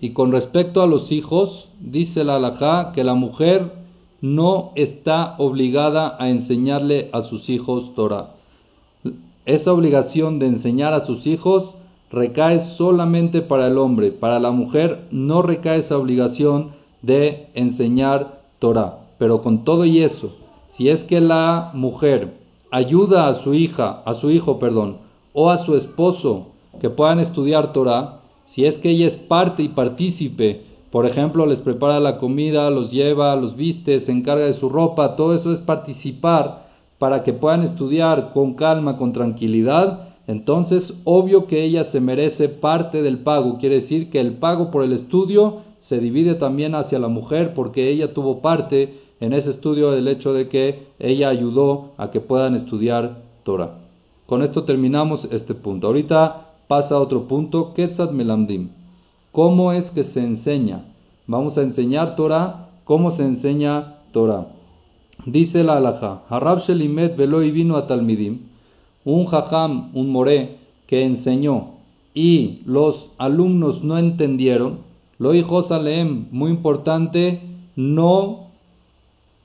Y 0.00 0.10
con 0.10 0.32
respecto 0.32 0.82
a 0.82 0.88
los 0.88 1.12
hijos, 1.12 1.68
dice 1.78 2.24
la 2.24 2.36
halajá 2.36 2.90
que 2.92 3.04
la 3.04 3.14
mujer 3.14 3.72
no 4.20 4.72
está 4.74 5.36
obligada 5.38 6.16
a 6.18 6.28
enseñarle 6.28 7.08
a 7.12 7.22
sus 7.22 7.48
hijos 7.48 7.94
Torah. 7.94 8.34
Esa 9.46 9.72
obligación 9.72 10.40
de 10.40 10.46
enseñar 10.46 10.92
a 10.92 11.06
sus 11.06 11.24
hijos 11.28 11.76
recae 12.10 12.60
solamente 12.76 13.42
para 13.42 13.68
el 13.68 13.78
hombre. 13.78 14.10
Para 14.10 14.40
la 14.40 14.50
mujer 14.50 15.06
no 15.12 15.42
recae 15.42 15.78
esa 15.78 15.96
obligación 15.98 16.72
de 17.02 17.48
enseñar 17.54 18.40
Torah. 18.58 18.98
Pero 19.18 19.40
con 19.42 19.62
todo 19.62 19.84
y 19.84 20.02
eso, 20.02 20.34
si 20.72 20.88
es 20.88 21.04
que 21.04 21.20
la 21.20 21.70
mujer 21.74 22.34
ayuda 22.72 23.28
a 23.28 23.34
su 23.34 23.54
hija, 23.54 24.02
a 24.04 24.14
su 24.14 24.30
hijo, 24.30 24.58
perdón, 24.58 25.09
o 25.32 25.50
a 25.50 25.58
su 25.58 25.76
esposo 25.76 26.48
que 26.80 26.90
puedan 26.90 27.20
estudiar 27.20 27.72
Torah, 27.72 28.16
Si 28.46 28.64
es 28.64 28.80
que 28.80 28.90
ella 28.90 29.06
es 29.06 29.16
parte 29.16 29.62
y 29.62 29.68
partícipe, 29.68 30.62
por 30.90 31.06
ejemplo, 31.06 31.46
les 31.46 31.60
prepara 31.60 32.00
la 32.00 32.18
comida, 32.18 32.68
los 32.68 32.90
lleva, 32.90 33.36
los 33.36 33.54
viste, 33.54 34.00
se 34.00 34.10
encarga 34.10 34.46
de 34.46 34.54
su 34.54 34.68
ropa, 34.68 35.14
todo 35.14 35.34
eso 35.34 35.52
es 35.52 35.60
participar 35.60 36.68
para 36.98 37.22
que 37.22 37.32
puedan 37.32 37.62
estudiar 37.62 38.32
con 38.32 38.54
calma, 38.54 38.98
con 38.98 39.12
tranquilidad, 39.12 40.08
entonces 40.26 41.00
obvio 41.04 41.46
que 41.46 41.64
ella 41.64 41.84
se 41.84 42.00
merece 42.00 42.48
parte 42.48 43.02
del 43.02 43.18
pago. 43.18 43.58
Quiere 43.58 43.76
decir 43.76 44.10
que 44.10 44.20
el 44.20 44.34
pago 44.34 44.70
por 44.70 44.82
el 44.84 44.92
estudio 44.92 45.62
se 45.80 45.98
divide 45.98 46.34
también 46.34 46.74
hacia 46.74 46.98
la 46.98 47.08
mujer 47.08 47.54
porque 47.54 47.90
ella 47.90 48.12
tuvo 48.12 48.40
parte 48.40 49.00
en 49.20 49.32
ese 49.32 49.50
estudio 49.50 49.90
del 49.92 50.08
hecho 50.08 50.32
de 50.32 50.48
que 50.48 50.86
ella 50.98 51.28
ayudó 51.28 51.92
a 51.96 52.10
que 52.10 52.20
puedan 52.20 52.54
estudiar 52.54 53.22
Torah. 53.44 53.89
Con 54.30 54.42
esto 54.42 54.62
terminamos 54.62 55.26
este 55.32 55.56
punto. 55.56 55.88
Ahorita 55.88 56.52
pasa 56.68 56.94
a 56.94 57.00
otro 57.00 57.26
punto, 57.26 57.74
Ketzat 57.74 58.12
Melamdim. 58.12 58.68
¿Cómo 59.32 59.72
es 59.72 59.90
que 59.90 60.04
se 60.04 60.22
enseña? 60.22 60.84
Vamos 61.26 61.58
a 61.58 61.62
enseñar 61.62 62.14
Torah. 62.14 62.68
¿Cómo 62.84 63.10
se 63.10 63.24
enseña 63.24 63.96
Torah? 64.12 64.46
Dice 65.26 65.64
la 65.64 65.78
alhaja, 65.78 66.22
Harab 66.28 66.60
Shelimet 66.60 67.16
velo 67.16 67.42
y 67.42 67.50
vino 67.50 67.76
a 67.76 67.88
Talmidim, 67.88 68.42
un 69.04 69.26
jajam, 69.26 69.90
un 69.94 70.10
moré, 70.10 70.58
que 70.86 71.02
enseñó 71.02 71.72
y 72.14 72.60
los 72.66 73.10
alumnos 73.18 73.82
no 73.82 73.98
entendieron, 73.98 74.78
lo 75.18 75.32
dijo 75.32 75.62
Salem, 75.62 76.26
muy 76.30 76.52
importante, 76.52 77.40
no 77.74 78.46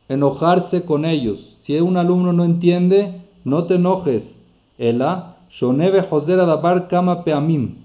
enojarse 0.10 0.86
con 0.86 1.06
ellos. 1.06 1.58
Si 1.62 1.76
un 1.80 1.98
alumno 1.98 2.34
no 2.34 2.44
entiende, 2.44 3.24
no 3.44 3.64
te 3.64 3.76
enojes. 3.76 4.35
Ela, 4.78 5.38
Shonebe 5.50 6.02
Josera 6.02 6.46
Dabar 6.46 6.88
Kama 6.88 7.24
Peamim. 7.24 7.76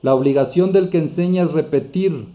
La 0.00 0.14
obligación 0.14 0.72
del 0.72 0.88
que 0.88 0.98
enseña 0.98 1.42
es 1.42 1.52
repetir 1.52 2.26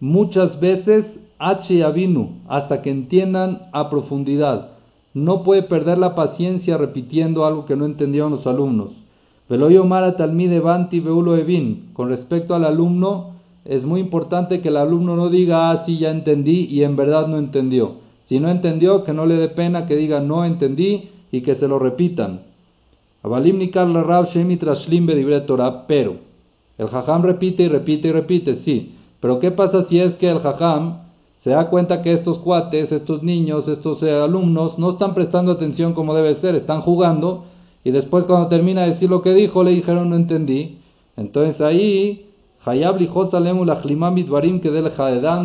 muchas 0.00 0.58
veces 0.60 1.18
H 1.38 1.84
Avinu 1.84 2.30
hasta 2.48 2.82
que 2.82 2.90
entiendan 2.90 3.68
a 3.72 3.88
profundidad. 3.88 4.70
No 5.14 5.42
puede 5.42 5.62
perder 5.62 5.98
la 5.98 6.14
paciencia 6.14 6.76
repitiendo 6.76 7.46
algo 7.46 7.66
que 7.66 7.76
no 7.76 7.86
entendieron 7.86 8.32
los 8.32 8.46
alumnos. 8.46 8.90
Veloyo 9.48 9.84
Mara 9.84 10.16
Talmide 10.16 10.60
Banti 10.60 11.00
Beulo 11.00 11.36
Evin. 11.36 11.90
Con 11.92 12.08
respecto 12.08 12.54
al 12.54 12.64
alumno, 12.64 13.30
es 13.64 13.84
muy 13.84 14.00
importante 14.00 14.60
que 14.60 14.68
el 14.68 14.76
alumno 14.76 15.16
no 15.16 15.30
diga, 15.30 15.70
ah, 15.70 15.76
sí, 15.76 15.98
ya 15.98 16.10
entendí 16.10 16.66
y 16.66 16.82
en 16.82 16.96
verdad 16.96 17.28
no 17.28 17.38
entendió. 17.38 17.94
Si 18.24 18.40
no 18.40 18.50
entendió, 18.50 19.04
que 19.04 19.12
no 19.12 19.24
le 19.24 19.36
dé 19.36 19.48
pena 19.48 19.86
que 19.86 19.94
diga, 19.94 20.20
no 20.20 20.44
entendí 20.44 21.10
y 21.30 21.42
que 21.42 21.54
se 21.54 21.68
lo 21.68 21.78
repitan. 21.78 22.40
Abalim 23.26 23.58
Nikar 23.58 23.88
Rab 23.88 24.28
Shemi 24.28 24.56
Trashlim 24.56 25.08
Torah, 25.46 25.84
pero 25.88 26.14
el 26.78 26.86
jajam 26.86 27.22
repite 27.24 27.64
y 27.64 27.68
repite 27.68 28.06
y 28.06 28.12
repite, 28.12 28.54
sí. 28.54 28.94
Pero 29.18 29.40
¿qué 29.40 29.50
pasa 29.50 29.82
si 29.82 29.98
es 29.98 30.14
que 30.14 30.30
el 30.30 30.38
jajam 30.38 30.98
se 31.36 31.50
da 31.50 31.68
cuenta 31.68 32.02
que 32.02 32.12
estos 32.12 32.38
cuates, 32.38 32.92
estos 32.92 33.24
niños, 33.24 33.66
estos 33.66 34.00
eh, 34.04 34.12
alumnos 34.12 34.78
no 34.78 34.90
están 34.90 35.14
prestando 35.14 35.50
atención 35.50 35.92
como 35.92 36.14
debe 36.14 36.34
ser, 36.34 36.54
están 36.54 36.82
jugando 36.82 37.46
y 37.82 37.90
después 37.90 38.26
cuando 38.26 38.46
termina 38.48 38.82
de 38.82 38.90
decir 38.90 39.10
lo 39.10 39.22
que 39.22 39.34
dijo 39.34 39.64
le 39.64 39.72
dijeron 39.72 40.08
no 40.08 40.14
entendí. 40.14 40.78
Entonces 41.16 41.60
ahí 41.60 42.30
Hayab 42.64 42.98
Barim 44.28 44.60
que 44.60 44.70
del 44.70 44.92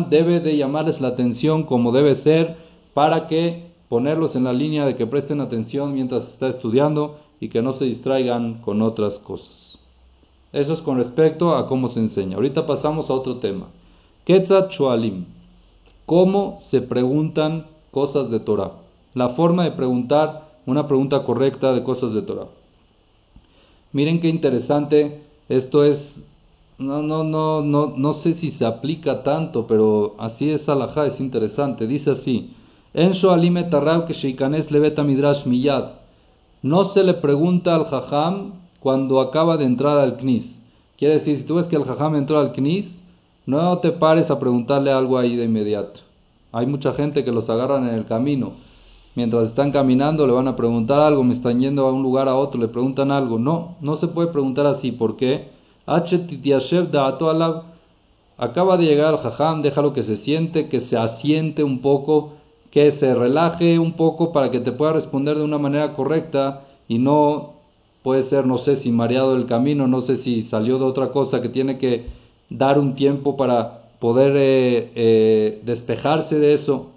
debe 0.08 0.38
de 0.40 0.56
llamarles 0.56 1.00
la 1.00 1.08
atención 1.08 1.64
como 1.64 1.90
debe 1.90 2.14
ser 2.14 2.58
para 2.94 3.26
que 3.26 3.72
ponerlos 3.88 4.36
en 4.36 4.44
la 4.44 4.52
línea 4.52 4.86
de 4.86 4.94
que 4.94 5.06
presten 5.06 5.40
atención 5.40 5.94
mientras 5.94 6.32
está 6.32 6.46
estudiando 6.46 7.16
y 7.42 7.48
que 7.48 7.60
no 7.60 7.72
se 7.72 7.86
distraigan 7.86 8.60
con 8.60 8.82
otras 8.82 9.14
cosas. 9.14 9.76
Eso 10.52 10.74
es 10.74 10.78
con 10.78 10.98
respecto 10.98 11.56
a 11.56 11.66
cómo 11.66 11.88
se 11.88 11.98
enseña. 11.98 12.36
Ahorita 12.36 12.68
pasamos 12.68 13.10
a 13.10 13.14
otro 13.14 13.38
tema. 13.38 13.66
Ketzat 14.24 14.70
Shualim. 14.70 15.24
¿Cómo 16.06 16.58
se 16.60 16.82
preguntan 16.82 17.66
cosas 17.90 18.30
de 18.30 18.38
Torah? 18.38 18.74
La 19.14 19.30
forma 19.30 19.64
de 19.64 19.72
preguntar 19.72 20.52
una 20.66 20.86
pregunta 20.86 21.24
correcta 21.24 21.72
de 21.72 21.82
cosas 21.82 22.14
de 22.14 22.22
Torah. 22.22 22.46
Miren 23.90 24.20
qué 24.20 24.28
interesante. 24.28 25.24
Esto 25.48 25.84
es. 25.84 26.24
No, 26.78 27.02
no, 27.02 27.24
no, 27.24 27.60
no, 27.60 27.94
no 27.96 28.12
sé 28.12 28.34
si 28.34 28.52
se 28.52 28.64
aplica 28.64 29.24
tanto, 29.24 29.66
pero 29.66 30.14
así 30.20 30.48
es 30.48 30.68
alajá, 30.68 31.06
es 31.06 31.18
interesante. 31.18 31.88
Dice 31.88 32.12
así. 32.12 32.54
En 32.94 33.10
Shoalim 33.10 33.56
que 34.06 34.64
leveta 34.70 35.02
midrash 35.02 35.44
miyad. 35.44 36.01
No 36.62 36.84
se 36.84 37.02
le 37.02 37.14
pregunta 37.14 37.74
al 37.74 37.86
jajam 37.86 38.52
cuando 38.78 39.20
acaba 39.20 39.56
de 39.56 39.64
entrar 39.64 39.98
al 39.98 40.16
knis. 40.16 40.60
Quiere 40.96 41.14
decir, 41.14 41.36
si 41.36 41.42
tú 41.42 41.56
ves 41.56 41.66
que 41.66 41.74
el 41.74 41.84
jajam 41.84 42.14
entró 42.14 42.38
al 42.38 42.52
knis, 42.52 43.02
no 43.46 43.78
te 43.78 43.90
pares 43.90 44.30
a 44.30 44.38
preguntarle 44.38 44.92
algo 44.92 45.18
ahí 45.18 45.34
de 45.34 45.44
inmediato. 45.44 46.00
Hay 46.52 46.66
mucha 46.66 46.92
gente 46.92 47.24
que 47.24 47.32
los 47.32 47.50
agarran 47.50 47.88
en 47.88 47.94
el 47.94 48.06
camino. 48.06 48.52
Mientras 49.14 49.48
están 49.48 49.72
caminando 49.72 50.26
le 50.26 50.32
van 50.32 50.46
a 50.48 50.56
preguntar 50.56 51.00
algo, 51.00 51.24
me 51.24 51.34
están 51.34 51.60
yendo 51.60 51.86
a 51.86 51.92
un 51.92 52.02
lugar 52.02 52.28
a 52.28 52.36
otro, 52.36 52.60
le 52.60 52.68
preguntan 52.68 53.10
algo. 53.10 53.38
No, 53.38 53.76
no 53.80 53.96
se 53.96 54.06
puede 54.06 54.28
preguntar 54.28 54.66
así. 54.66 54.92
¿Por 54.92 55.16
qué? 55.16 55.50
Acaba 58.38 58.76
de 58.76 58.84
llegar 58.84 59.14
al 59.14 59.18
jajam, 59.18 59.62
déjalo 59.62 59.92
que 59.92 60.02
se 60.02 60.16
siente, 60.16 60.68
que 60.68 60.80
se 60.80 60.96
asiente 60.96 61.64
un 61.64 61.80
poco, 61.80 62.34
que 62.72 62.90
se 62.90 63.14
relaje 63.14 63.78
un 63.78 63.92
poco 63.92 64.32
para 64.32 64.50
que 64.50 64.58
te 64.58 64.72
pueda 64.72 64.94
responder 64.94 65.36
de 65.36 65.44
una 65.44 65.58
manera 65.58 65.92
correcta 65.92 66.62
y 66.88 66.98
no 66.98 67.52
puede 68.02 68.24
ser, 68.24 68.46
no 68.46 68.56
sé 68.56 68.76
si 68.76 68.90
mareado 68.90 69.34
del 69.36 69.46
camino, 69.46 69.86
no 69.86 70.00
sé 70.00 70.16
si 70.16 70.40
salió 70.40 70.78
de 70.78 70.86
otra 70.86 71.10
cosa, 71.10 71.42
que 71.42 71.50
tiene 71.50 71.76
que 71.76 72.06
dar 72.48 72.78
un 72.78 72.94
tiempo 72.94 73.36
para 73.36 73.82
poder 74.00 74.32
eh, 74.36 74.90
eh, 74.94 75.60
despejarse 75.64 76.38
de 76.38 76.54
eso. 76.54 76.88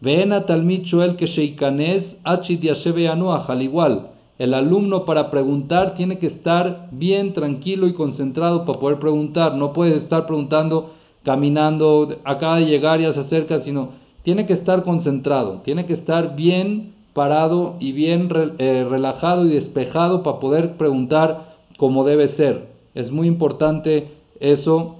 Ven 0.00 0.32
a 0.32 0.44
el 0.46 1.16
que 1.16 1.26
sheikanes 1.26 2.18
al 2.24 3.62
igual. 3.62 4.08
El 4.36 4.52
alumno 4.52 5.04
para 5.04 5.30
preguntar 5.30 5.94
tiene 5.94 6.18
que 6.18 6.26
estar 6.26 6.88
bien 6.90 7.32
tranquilo 7.32 7.86
y 7.86 7.94
concentrado 7.94 8.64
para 8.64 8.80
poder 8.80 8.98
preguntar. 8.98 9.54
No 9.54 9.72
puede 9.72 9.94
estar 9.94 10.26
preguntando, 10.26 10.90
caminando, 11.22 12.16
acaba 12.24 12.56
de 12.56 12.66
llegar 12.66 13.00
y 13.00 13.04
ya 13.04 13.12
se 13.12 13.20
acerca, 13.20 13.60
sino 13.60 14.03
tiene 14.24 14.46
que 14.46 14.54
estar 14.54 14.82
concentrado, 14.84 15.60
tiene 15.60 15.84
que 15.86 15.92
estar 15.92 16.34
bien 16.34 16.94
parado 17.12 17.76
y 17.78 17.92
bien 17.92 18.28
eh, 18.58 18.86
relajado 18.88 19.46
y 19.46 19.50
despejado 19.50 20.22
para 20.22 20.40
poder 20.40 20.76
preguntar 20.76 21.54
como 21.76 22.04
debe 22.04 22.28
ser. 22.28 22.68
Es 22.94 23.10
muy 23.10 23.28
importante 23.28 24.08
eso. 24.40 24.96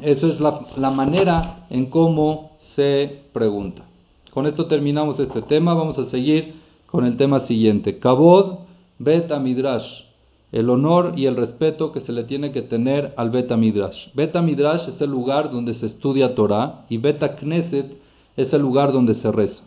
Eso 0.00 0.28
es 0.28 0.40
la, 0.40 0.90
manera 0.90 1.66
en 1.70 1.86
cómo 1.86 2.52
se 2.58 3.22
pregunta. 3.32 3.84
Con 4.32 4.46
esto 4.46 4.66
terminamos 4.66 5.20
este 5.20 5.42
tema. 5.42 5.74
Vamos 5.74 5.98
a 5.98 6.04
seguir 6.04 6.54
con 6.86 7.04
el 7.04 7.16
tema 7.16 7.40
siguiente. 7.40 7.98
Kabod 7.98 8.60
Bet 8.98 9.30
Midrash. 9.38 10.04
El 10.50 10.68
honor 10.70 11.12
y 11.16 11.26
el 11.26 11.36
respeto 11.36 11.92
que 11.92 12.00
se 12.00 12.12
le 12.12 12.24
tiene 12.24 12.50
que 12.50 12.62
tener 12.62 13.14
al 13.16 13.30
Bet 13.30 13.52
Midrash. 13.52 14.08
Bet 14.14 14.34
Midrash 14.34 14.88
es 14.88 15.00
el 15.00 15.10
lugar 15.10 15.52
donde 15.52 15.74
se 15.74 15.86
estudia 15.86 16.34
Torah 16.34 16.86
y 16.88 16.96
Bet 16.96 17.22
Knesset 17.38 18.00
es 18.36 18.52
el 18.52 18.62
lugar 18.62 18.92
donde 18.92 19.14
se 19.14 19.30
reza. 19.30 19.64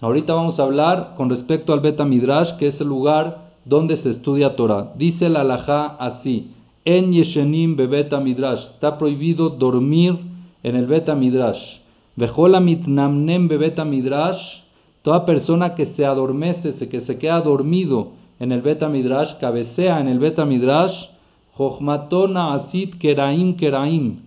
Ahorita 0.00 0.34
vamos 0.34 0.58
a 0.58 0.64
hablar 0.64 1.14
con 1.16 1.30
respecto 1.30 1.72
al 1.72 1.80
Beta 1.80 2.04
Midrash, 2.04 2.56
que 2.56 2.66
es 2.66 2.80
el 2.80 2.88
lugar 2.88 3.52
donde 3.64 3.96
se 3.96 4.10
estudia 4.10 4.54
Torah. 4.56 4.92
Dice 4.96 5.28
la 5.28 5.40
alajá 5.40 5.96
así: 5.98 6.50
En 6.84 7.12
Yeshenim 7.12 7.76
Bebeta 7.76 8.20
Midrash. 8.20 8.66
Está 8.74 8.98
prohibido 8.98 9.50
dormir 9.50 10.18
en 10.62 10.76
el 10.76 10.86
Beta 10.86 11.14
Midrash. 11.14 11.78
Vejola 12.16 12.60
mitnamnem 12.60 13.48
Bebeta 13.48 13.84
Midrash. 13.84 14.62
Toda 15.02 15.24
persona 15.24 15.74
que 15.74 15.86
se 15.86 16.04
adormece, 16.04 16.88
que 16.88 17.00
se 17.00 17.18
queda 17.18 17.40
dormido 17.40 18.12
en 18.38 18.52
el 18.52 18.62
Beta 18.62 18.88
Midrash, 18.88 19.34
cabecea 19.38 20.00
en 20.00 20.08
el 20.08 20.18
Beta 20.18 20.44
Midrash. 20.44 21.08
Jochmatona 21.56 22.54
asit 22.54 22.98
keraim 22.98 23.56
keraim 23.56 24.18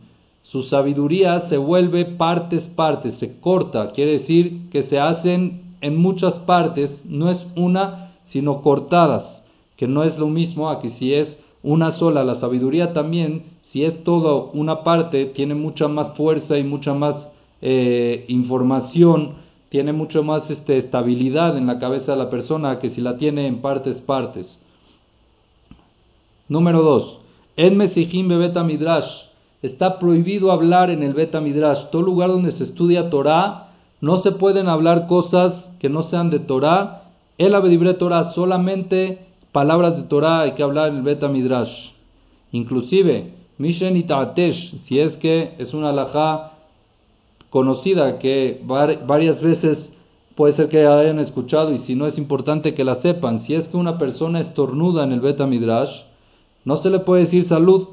su 0.50 0.64
sabiduría 0.64 1.42
se 1.42 1.58
vuelve 1.58 2.06
partes, 2.06 2.68
partes, 2.68 3.16
se 3.16 3.38
corta, 3.42 3.92
quiere 3.92 4.12
decir 4.12 4.70
que 4.72 4.82
se 4.82 4.98
hacen 4.98 5.76
en 5.82 5.98
muchas 5.98 6.40
partes, 6.40 7.04
no 7.06 7.30
es 7.30 7.46
una, 7.58 8.14
sino 8.24 8.62
cortadas, 8.62 9.44
que 9.76 9.88
no 9.88 10.04
es 10.04 10.18
lo 10.18 10.28
mismo 10.28 10.70
a 10.70 10.80
que 10.80 10.88
si 10.88 11.14
es 11.14 11.38
una 11.64 11.92
sola, 11.92 12.24
la 12.24 12.36
sabiduría 12.36 12.94
también, 12.94 13.44
si 13.62 13.84
es 13.84 14.06
todo 14.06 14.50
una 14.54 14.86
parte, 14.86 15.26
tiene 15.26 15.54
mucha 15.54 15.90
más 15.90 16.16
fuerza 16.16 16.58
y 16.58 16.64
mucha 16.64 16.94
más 16.94 17.30
eh, 17.62 18.24
información, 18.30 19.34
tiene 19.68 19.92
mucho 19.92 20.24
más 20.24 20.50
este, 20.50 20.78
estabilidad 20.78 21.58
en 21.58 21.68
la 21.68 21.78
cabeza 21.78 22.14
de 22.14 22.20
la 22.20 22.30
persona 22.30 22.80
que 22.80 22.90
si 22.90 23.02
la 23.02 23.18
tiene 23.18 23.48
en 23.48 23.60
partes, 23.60 23.98
partes. 23.98 24.66
Número 26.48 26.82
2. 26.84 27.20
En 27.58 27.76
Mesijim 27.76 28.30
Bebeta 28.30 28.64
Midrash 28.64 29.27
está 29.62 30.00
prohibido 30.00 30.52
hablar 30.52 30.90
en 30.90 31.04
el 31.04 31.14
Beta 31.14 31.42
Midrash. 31.42 31.90
Todo 31.92 32.02
lugar 32.02 32.30
donde 32.30 32.52
se 32.52 32.64
estudia 32.64 33.10
Torah, 33.10 33.70
no 34.02 34.18
se 34.18 34.32
pueden 34.32 34.68
hablar 34.68 35.08
cosas 35.08 35.72
que 35.80 35.90
no 35.90 36.04
sean 36.04 36.30
de 36.30 36.40
Torah. 36.40 37.04
El 37.38 37.56
Abedibre 37.56 37.94
Torah, 37.94 38.26
solamente 38.26 39.28
palabras 39.52 39.98
de 39.98 40.04
Torah 40.04 40.42
hay 40.42 40.52
que 40.52 40.64
hablar 40.64 40.90
en 40.90 40.98
el 40.98 41.02
Beta 41.02 41.28
Midrash. 41.28 41.92
Inclusive, 42.52 43.34
Mishen 43.58 43.98
itatesh, 43.98 44.78
si 44.78 45.00
es 45.00 45.18
que 45.18 45.56
es 45.58 45.74
una 45.74 45.90
alajá 45.90 46.52
conocida 47.50 48.20
que 48.20 48.62
varias 48.64 49.42
veces 49.42 49.98
puede 50.36 50.54
ser 50.54 50.70
que 50.70 50.86
hayan 50.86 51.18
escuchado 51.18 51.72
y 51.72 51.80
si 51.80 51.96
no 51.96 52.06
es 52.06 52.20
importante 52.20 52.76
que 52.76 52.84
la 52.84 52.96
sepan. 52.96 53.42
Si 53.42 53.56
es 53.56 53.68
que 53.68 53.78
una 53.78 53.98
persona 53.98 54.40
estornuda 54.40 55.04
en 55.04 55.12
el 55.12 55.22
Beta 55.22 55.48
Midrash, 55.48 56.04
no 56.66 56.78
se 56.78 56.92
le 56.92 57.00
puede 57.00 57.24
decir 57.24 57.44
salud. 57.44 57.88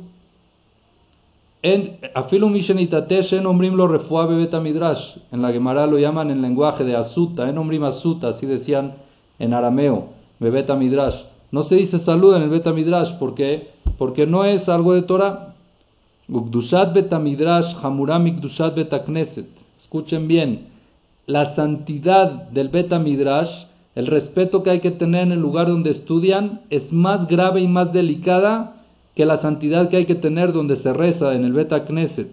En 1.65 1.97
en 2.03 3.47
Omrim 3.47 3.75
lo 3.75 3.89
Beta 3.89 4.61
Midrash. 4.61 5.17
En 5.33 5.41
la 5.41 5.51
Gemara 5.51 5.87
lo 5.87 5.99
llaman 5.99 6.31
en 6.31 6.43
lenguaje 6.43 6.85
de 6.85 6.95
Asuta, 6.95 7.49
en 7.49 7.57
Omrim 7.57 7.85
Asuta, 7.85 8.29
así 8.29 8.45
decían 8.45 8.97
en 9.39 9.55
arameo, 9.55 10.09
Beta 10.41 10.77
Midrash. 10.77 11.23
No 11.51 11.63
se 11.63 11.77
dice 11.77 11.99
salud 11.99 12.37
en 12.37 12.43
el 12.43 12.51
Beta 12.51 12.71
Midrash 12.71 13.15
porque 13.19 13.71
porque 13.97 14.27
no 14.27 14.45
es 14.45 14.69
algo 14.69 14.93
de 14.93 15.03
Torah. 15.03 15.55
Ugdushat 16.29 16.93
betamidrash 16.93 17.77
hamuram 17.83 18.25
beta 18.25 18.71
betakneset. 18.71 19.49
Escuchen 19.79 20.29
bien, 20.29 20.67
la 21.27 21.55
santidad 21.55 22.51
del 22.51 22.69
betamidrash, 22.69 23.65
el 23.95 24.07
respeto 24.07 24.63
que 24.63 24.69
hay 24.69 24.81
que 24.81 24.91
tener 24.91 25.23
en 25.23 25.33
el 25.33 25.41
lugar 25.41 25.69
donde 25.69 25.91
estudian, 25.91 26.61
es 26.69 26.93
más 26.93 27.27
grave 27.27 27.63
y 27.63 27.69
más 27.69 27.91
delicada 27.91 28.74
que 29.15 29.25
la 29.25 29.39
santidad 29.39 29.89
que 29.89 29.97
hay 29.97 30.07
que 30.07 30.15
tener 30.15 30.53
donde 30.53 30.77
se 30.77 30.93
reza 30.93 31.35
en 31.35 31.45
el 31.45 31.53
betakneset. 31.53 32.31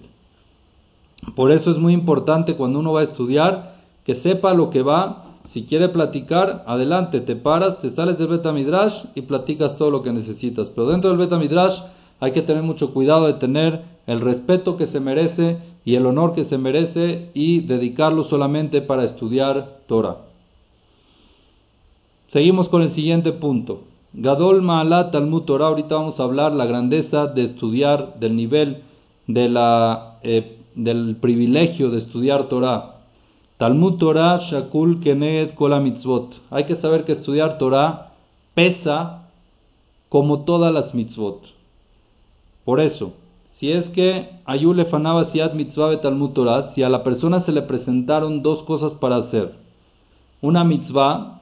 Por 1.35 1.51
eso 1.51 1.71
es 1.71 1.77
muy 1.77 1.93
importante 1.93 2.55
cuando 2.55 2.79
uno 2.79 2.93
va 2.93 3.01
a 3.01 3.05
estudiar 3.05 3.75
que 4.03 4.15
sepa 4.15 4.53
lo 4.53 4.69
que 4.69 4.81
va. 4.81 5.25
Si 5.43 5.65
quiere 5.65 5.89
platicar, 5.89 6.63
adelante, 6.67 7.21
te 7.21 7.35
paras, 7.35 7.79
te 7.79 7.89
sales 7.89 8.17
del 8.17 8.27
Betamidrash 8.27 9.05
y 9.15 9.21
platicas 9.21 9.77
todo 9.77 9.91
lo 9.91 10.03
que 10.03 10.11
necesitas. 10.11 10.69
Pero 10.69 10.87
dentro 10.87 11.09
del 11.09 11.19
Betamidrash 11.19 11.81
hay 12.19 12.31
que 12.31 12.41
tener 12.41 12.63
mucho 12.63 12.93
cuidado 12.93 13.27
de 13.27 13.33
tener 13.33 13.81
el 14.07 14.19
respeto 14.19 14.75
que 14.75 14.87
se 14.87 14.99
merece 14.99 15.57
y 15.83 15.95
el 15.95 16.05
honor 16.05 16.33
que 16.33 16.45
se 16.45 16.57
merece 16.57 17.29
y 17.33 17.61
dedicarlo 17.61 18.23
solamente 18.23 18.81
para 18.81 19.03
estudiar 19.03 19.79
Torah. 19.87 20.17
Seguimos 22.27 22.69
con 22.69 22.81
el 22.81 22.91
siguiente 22.91 23.31
punto. 23.33 23.83
Gadol 24.13 24.61
Ma'alat 24.61 25.11
Talmud 25.11 25.43
Torah. 25.43 25.67
Ahorita 25.67 25.95
vamos 25.95 26.19
a 26.19 26.23
hablar 26.23 26.51
la 26.51 26.65
grandeza 26.65 27.27
de 27.27 27.43
estudiar, 27.43 28.19
del 28.19 28.35
nivel, 28.35 28.83
de 29.27 29.47
la, 29.47 30.17
eh, 30.23 30.57
del 30.75 31.17
privilegio 31.21 31.89
de 31.89 31.97
estudiar 31.97 32.49
Torah. 32.49 32.97
Talmud 33.57 33.97
Torah 33.97 34.37
Shakul 34.39 34.99
Kened 34.99 35.53
Kola 35.53 35.79
Mitzvot. 35.79 36.33
Hay 36.49 36.65
que 36.65 36.75
saber 36.75 37.03
que 37.05 37.13
estudiar 37.13 37.57
Torah 37.57 38.11
pesa 38.53 39.29
como 40.09 40.41
todas 40.41 40.73
las 40.73 40.93
mitzvot. 40.93 41.45
Por 42.65 42.81
eso, 42.81 43.13
si 43.51 43.71
es 43.71 43.87
que 43.89 44.29
Ayule 44.45 44.85
Fanaba 44.85 45.23
Siat 45.25 45.53
Mitzvah 45.53 46.01
Talmud 46.01 46.31
Torah, 46.31 46.73
si 46.73 46.83
a 46.83 46.89
la 46.89 47.03
persona 47.03 47.39
se 47.39 47.53
le 47.53 47.61
presentaron 47.61 48.41
dos 48.41 48.63
cosas 48.63 48.93
para 48.93 49.15
hacer, 49.17 49.55
una 50.41 50.63
mitzvah 50.63 51.41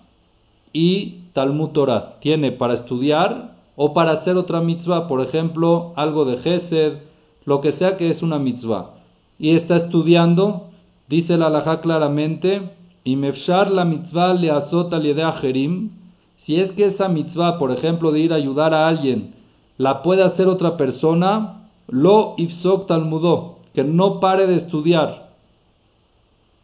y 0.71 1.18
Talmud 1.34 1.70
Torah, 1.70 2.20
tiene 2.20 2.52
para 2.52 2.74
estudiar 2.74 3.56
o 3.76 3.94
para 3.94 4.12
hacer 4.12 4.38
otra 4.38 4.62
mitzvah, 4.62 5.08
por 5.08 5.22
ejemplo, 5.22 5.94
algo 5.96 6.26
de 6.26 6.38
Gesed, 6.38 6.98
lo 7.46 7.62
que 7.62 7.72
sea 7.72 7.98
que 7.98 8.10
es 8.10 8.22
una 8.22 8.39
mitzvah, 8.39 8.92
y 9.38 9.52
está 9.56 9.78
estudiando, 9.78 10.68
dice 11.08 11.38
la 11.38 11.48
halajá 11.48 11.82
claramente, 11.82 12.72
y 13.04 13.15
mefshar 13.15 13.72
la 13.72 13.86
mitzvah 13.86 14.34
le 14.34 14.52
azota 14.52 15.00
le 15.00 15.15
jerim, 15.34 15.92
si 16.36 16.60
es 16.60 16.72
que 16.74 16.86
esa 16.86 17.10
mitzvah, 17.10 17.58
por 17.58 17.72
ejemplo, 17.72 18.12
de 18.12 18.20
ir 18.20 18.34
a 18.34 18.38
ayudar 18.38 18.74
a 18.74 18.88
alguien, 18.88 19.34
la 19.78 20.04
puede 20.04 20.24
hacer 20.24 20.48
otra 20.48 20.78
persona, 20.78 21.70
lo 21.88 22.36
ifsok 22.38 22.86
talmudó, 22.88 23.60
que 23.74 23.84
no 23.84 24.20
pare 24.20 24.46
de 24.46 24.56
estudiar. 24.56 25.30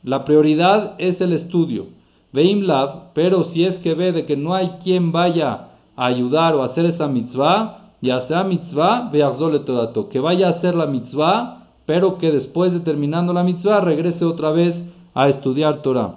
La 0.04 0.24
prioridad 0.24 0.96
es 0.98 1.20
el 1.22 1.34
estudio. 1.34 1.88
Veim 2.36 2.68
pero 3.14 3.44
si 3.44 3.64
es 3.64 3.80
que 3.80 3.94
ve 3.94 4.12
de 4.12 4.26
que 4.26 4.36
no 4.36 4.54
hay 4.54 4.72
quien 4.84 5.14
vaya 5.14 5.70
a 5.96 6.06
ayudar 6.06 6.54
o 6.54 6.62
a 6.62 6.66
hacer 6.66 6.84
esa 6.84 7.08
mitzvah, 7.08 7.94
ya 8.02 8.20
sea 8.28 8.44
mitzvah, 8.44 9.10
todo 9.66 10.10
que 10.10 10.20
vaya 10.20 10.48
a 10.48 10.52
hacer 10.52 10.76
la 10.76 10.86
mitzvah, 10.86 11.64
pero 11.86 12.18
que 12.18 12.34
después 12.34 12.74
de 12.74 12.82
terminando 12.82 13.32
la 13.32 13.44
mitzvah 13.44 13.80
regrese 13.80 14.26
otra 14.26 14.52
vez 14.52 14.86
a 15.14 15.28
estudiar 15.28 15.82
Torah. 15.82 16.16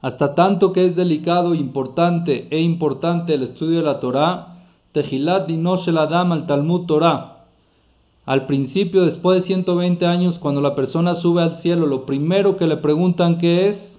Hasta 0.00 0.34
tanto 0.34 0.72
que 0.72 0.86
es 0.86 0.96
delicado, 0.96 1.54
importante 1.54 2.48
e 2.50 2.60
importante 2.62 3.34
el 3.34 3.42
estudio 3.42 3.80
de 3.80 3.84
la 3.84 4.00
Torah, 4.00 4.54
Tejilat 4.92 5.50
la 5.50 6.02
Adam 6.02 6.32
al 6.32 6.46
Talmud 6.46 6.86
Torah. 6.86 7.44
Al 8.24 8.46
principio, 8.46 9.04
después 9.04 9.42
de 9.42 9.46
120 9.46 10.06
años, 10.06 10.38
cuando 10.38 10.62
la 10.62 10.74
persona 10.74 11.14
sube 11.16 11.42
al 11.42 11.56
cielo, 11.58 11.84
lo 11.86 12.06
primero 12.06 12.56
que 12.56 12.66
le 12.66 12.78
preguntan 12.78 13.36
que 13.36 13.68
es 13.68 13.95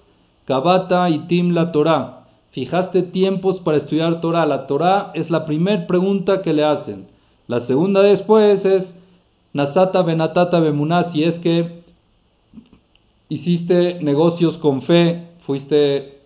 Kabata 0.48 1.10
y 1.10 1.28
Tim 1.28 1.54
la 1.54 1.74
Torah. 1.74 2.24
¿Fijaste 2.52 3.04
tiempos 3.04 3.60
para 3.60 3.76
estudiar 3.76 4.22
Torah? 4.22 4.46
La 4.46 4.66
Torah 4.66 5.12
es 5.14 5.30
la 5.30 5.46
primera 5.46 5.86
pregunta 5.88 6.42
que 6.42 6.54
le 6.54 6.64
hacen. 6.64 7.08
La 7.48 7.60
segunda 7.60 8.02
después 8.02 8.64
es 8.64 8.96
Nasata 9.52 10.04
Benatata 10.04 10.62
Bemuná, 10.62 11.12
si 11.12 11.26
es 11.26 11.40
que 11.40 11.82
hiciste 13.28 14.02
negocios 14.02 14.58
con 14.58 14.82
fe, 14.82 15.28
fuiste 15.42 16.22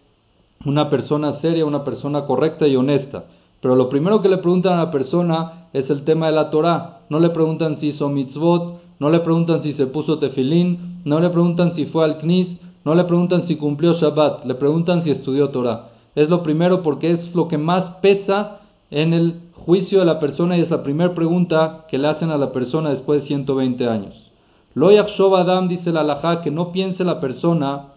una 0.65 0.91
persona 0.91 1.33
seria, 1.33 1.65
una 1.65 1.83
persona 1.83 2.25
correcta 2.25 2.67
y 2.67 2.75
honesta. 2.75 3.25
Pero 3.59 3.75
lo 3.75 3.89
primero 3.89 4.21
que 4.21 4.29
le 4.29 4.37
preguntan 4.37 4.73
a 4.73 4.83
la 4.85 4.91
persona 4.91 5.67
es 5.73 5.89
el 5.89 6.03
tema 6.03 6.27
de 6.27 6.33
la 6.33 6.51
Torah. 6.51 6.99
No 7.09 7.19
le 7.19 7.31
preguntan 7.31 7.75
si 7.75 7.87
hizo 7.87 8.07
mitzvot, 8.07 8.81
no 8.99 9.09
le 9.09 9.21
preguntan 9.21 9.63
si 9.63 9.71
se 9.71 9.87
puso 9.87 10.19
tefilín, 10.19 11.01
no 11.05 11.19
le 11.19 11.31
preguntan 11.31 11.73
si 11.73 11.85
fue 11.85 12.03
al 12.05 12.19
knis, 12.19 12.61
no 12.83 12.95
le 12.95 13.03
preguntan 13.03 13.43
si 13.43 13.57
cumplió 13.57 13.93
Shabbat, 13.93 14.45
le 14.45 14.55
preguntan 14.55 15.01
si 15.01 15.11
estudió 15.11 15.49
Torah. 15.49 15.89
Es 16.15 16.29
lo 16.29 16.43
primero 16.43 16.81
porque 16.81 17.11
es 17.11 17.33
lo 17.35 17.47
que 17.47 17.57
más 17.57 17.95
pesa 18.01 18.59
en 18.89 19.13
el 19.13 19.35
juicio 19.53 19.99
de 19.99 20.05
la 20.05 20.19
persona 20.19 20.57
y 20.57 20.61
es 20.61 20.69
la 20.69 20.83
primera 20.83 21.13
pregunta 21.13 21.85
que 21.87 21.97
le 21.97 22.07
hacen 22.07 22.31
a 22.31 22.37
la 22.37 22.51
persona 22.51 22.89
después 22.89 23.21
de 23.21 23.27
120 23.27 23.87
años. 23.87 24.31
Lo 24.73 24.89
Adam 24.89 25.67
dice 25.67 25.91
la 25.91 26.01
alajá 26.01 26.41
que 26.41 26.51
no 26.51 26.71
piense 26.71 27.03
la 27.03 27.19
persona 27.19 27.87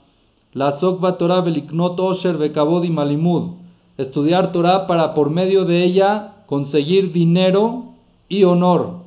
la 0.53 0.73
Sokba 0.73 1.16
Torah 1.16 1.40
beliknot 1.40 1.99
osher 1.99 2.37
bekabod 2.37 2.85
malimud 2.85 3.55
estudiar 3.97 4.53
Torah 4.53 4.87
para 4.87 5.14
por 5.14 5.31
medio 5.31 5.64
de 5.64 5.85
ella 5.85 6.35
conseguir 6.47 7.12
dinero 7.12 7.85
y 8.29 8.44
honor. 8.44 9.05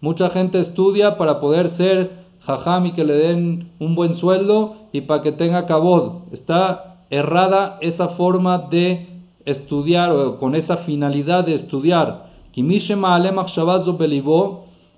Mucha 0.00 0.30
gente 0.30 0.58
estudia 0.58 1.16
para 1.16 1.40
poder 1.40 1.68
ser 1.68 2.21
jajam 2.46 2.86
y 2.86 2.92
que 2.92 3.04
le 3.04 3.14
den 3.14 3.70
un 3.78 3.94
buen 3.94 4.14
sueldo 4.14 4.76
y 4.92 5.02
para 5.02 5.22
que 5.22 5.32
tenga 5.32 5.66
cabod. 5.66 6.32
Está 6.32 7.04
errada 7.10 7.78
esa 7.80 8.08
forma 8.08 8.58
de 8.58 9.08
estudiar 9.44 10.12
o 10.12 10.38
con 10.38 10.54
esa 10.54 10.78
finalidad 10.78 11.44
de 11.44 11.54
estudiar. 11.54 12.30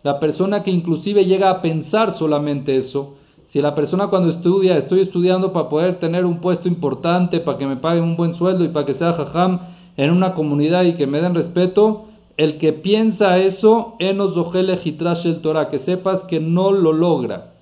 La 0.02 0.20
persona 0.20 0.62
que 0.62 0.70
inclusive 0.70 1.24
llega 1.24 1.50
a 1.50 1.62
pensar 1.62 2.10
solamente 2.10 2.76
eso, 2.76 3.14
si 3.44 3.60
la 3.60 3.74
persona 3.74 4.06
cuando 4.08 4.30
estudia, 4.30 4.76
estoy 4.78 5.00
estudiando 5.00 5.52
para 5.52 5.68
poder 5.68 5.98
tener 5.98 6.24
un 6.24 6.40
puesto 6.40 6.66
importante, 6.66 7.40
para 7.40 7.58
que 7.58 7.66
me 7.66 7.76
paguen 7.76 8.02
un 8.02 8.16
buen 8.16 8.34
sueldo 8.34 8.64
y 8.64 8.68
para 8.68 8.86
que 8.86 8.94
sea 8.94 9.12
jajam 9.12 9.60
en 9.96 10.10
una 10.10 10.34
comunidad 10.34 10.84
y 10.84 10.94
que 10.94 11.06
me 11.06 11.20
den 11.20 11.34
respeto, 11.34 12.06
el 12.36 12.58
que 12.58 12.72
piensa 12.72 13.38
eso, 13.38 13.94
enos 13.98 14.34
el 14.36 15.40
Torah, 15.40 15.68
que 15.68 15.78
sepas 15.78 16.22
que 16.24 16.40
no 16.40 16.72
lo 16.72 16.92
logra. 16.92 17.52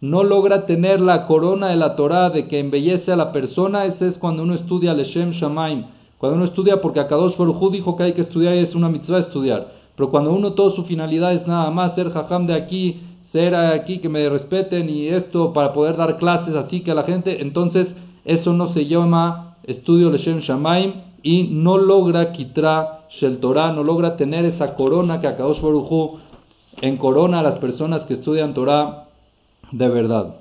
No 0.00 0.24
logra 0.24 0.66
tener 0.66 1.00
la 1.00 1.26
corona 1.26 1.68
de 1.68 1.76
la 1.76 1.96
Torah 1.96 2.30
de 2.30 2.48
que 2.48 2.58
embellece 2.58 3.12
a 3.12 3.16
la 3.16 3.32
persona, 3.32 3.84
ese 3.84 4.08
es 4.08 4.18
cuando 4.18 4.42
uno 4.42 4.54
estudia 4.54 4.94
Leshem 4.94 5.30
Shamaim. 5.30 5.84
Cuando 6.18 6.36
uno 6.36 6.44
estudia 6.44 6.80
porque 6.80 7.00
Akadosh 7.00 7.36
Baruj 7.36 7.72
dijo 7.72 7.96
que 7.96 8.04
hay 8.04 8.12
que 8.12 8.20
estudiar 8.20 8.54
y 8.54 8.58
es 8.58 8.74
una 8.74 8.88
mitzvah 8.88 9.18
estudiar. 9.18 9.72
Pero 9.96 10.10
cuando 10.10 10.32
uno 10.32 10.52
toda 10.52 10.70
su 10.70 10.84
finalidad 10.84 11.32
es 11.32 11.46
nada 11.46 11.70
más 11.70 11.94
ser 11.94 12.10
jajam 12.10 12.46
de 12.46 12.54
aquí, 12.54 13.00
ser 13.22 13.54
aquí, 13.54 13.98
que 13.98 14.08
me 14.08 14.28
respeten 14.28 14.88
y 14.88 15.08
esto 15.08 15.52
para 15.52 15.72
poder 15.72 15.96
dar 15.96 16.18
clases 16.18 16.54
así 16.54 16.80
que 16.80 16.90
a 16.90 16.94
la 16.94 17.02
gente, 17.02 17.42
entonces 17.42 17.96
eso 18.24 18.52
no 18.52 18.68
se 18.68 18.86
llama 18.86 19.56
estudio 19.64 20.10
Leshem 20.10 20.38
Shamaim 20.38 20.94
y 21.22 21.48
no 21.50 21.78
logra 21.78 22.30
Kitra 22.30 23.01
Shel 23.14 23.38
Torah, 23.38 23.72
no 23.72 23.84
logra 23.84 24.16
tener 24.16 24.44
esa 24.44 24.74
corona 24.74 25.20
que 25.20 25.26
Akadosh 25.26 25.60
Baruj 25.60 26.18
en 26.80 26.96
corona 26.96 27.40
a 27.40 27.42
las 27.42 27.58
personas 27.58 28.04
que 28.04 28.14
estudian 28.14 28.54
Torah 28.54 29.08
de 29.70 29.88
verdad. 29.88 30.36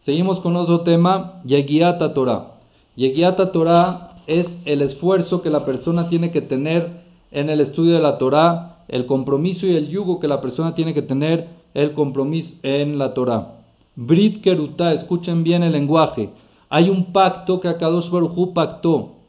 Seguimos 0.00 0.40
con 0.40 0.56
otro 0.56 0.80
tema, 0.80 1.40
Yegiata 1.44 2.12
Torah. 2.12 2.54
Yegiata 2.96 3.52
Torah 3.52 4.16
es 4.26 4.46
el 4.64 4.82
esfuerzo 4.82 5.42
que 5.42 5.50
la 5.50 5.64
persona 5.64 6.08
tiene 6.08 6.30
que 6.30 6.40
tener 6.40 7.02
en 7.30 7.48
el 7.50 7.60
estudio 7.60 7.94
de 7.94 8.02
la 8.02 8.18
Torah, 8.18 8.84
el 8.88 9.06
compromiso 9.06 9.66
y 9.66 9.76
el 9.76 9.88
yugo 9.88 10.18
que 10.18 10.28
la 10.28 10.40
persona 10.40 10.74
tiene 10.74 10.94
que 10.94 11.02
tener 11.02 11.48
el 11.74 11.92
compromiso 11.92 12.56
en 12.62 12.98
la 12.98 13.14
Torah. 13.14 13.54
Brit 13.94 14.42
Keruta, 14.42 14.92
escuchen 14.92 15.44
bien 15.44 15.62
el 15.62 15.72
lenguaje. 15.72 16.30
Hay 16.68 16.88
un 16.88 17.12
pacto 17.12 17.60
que 17.60 17.68
Akadosh 17.68 18.10
Baruj 18.10 18.52
pactó. 18.52 19.19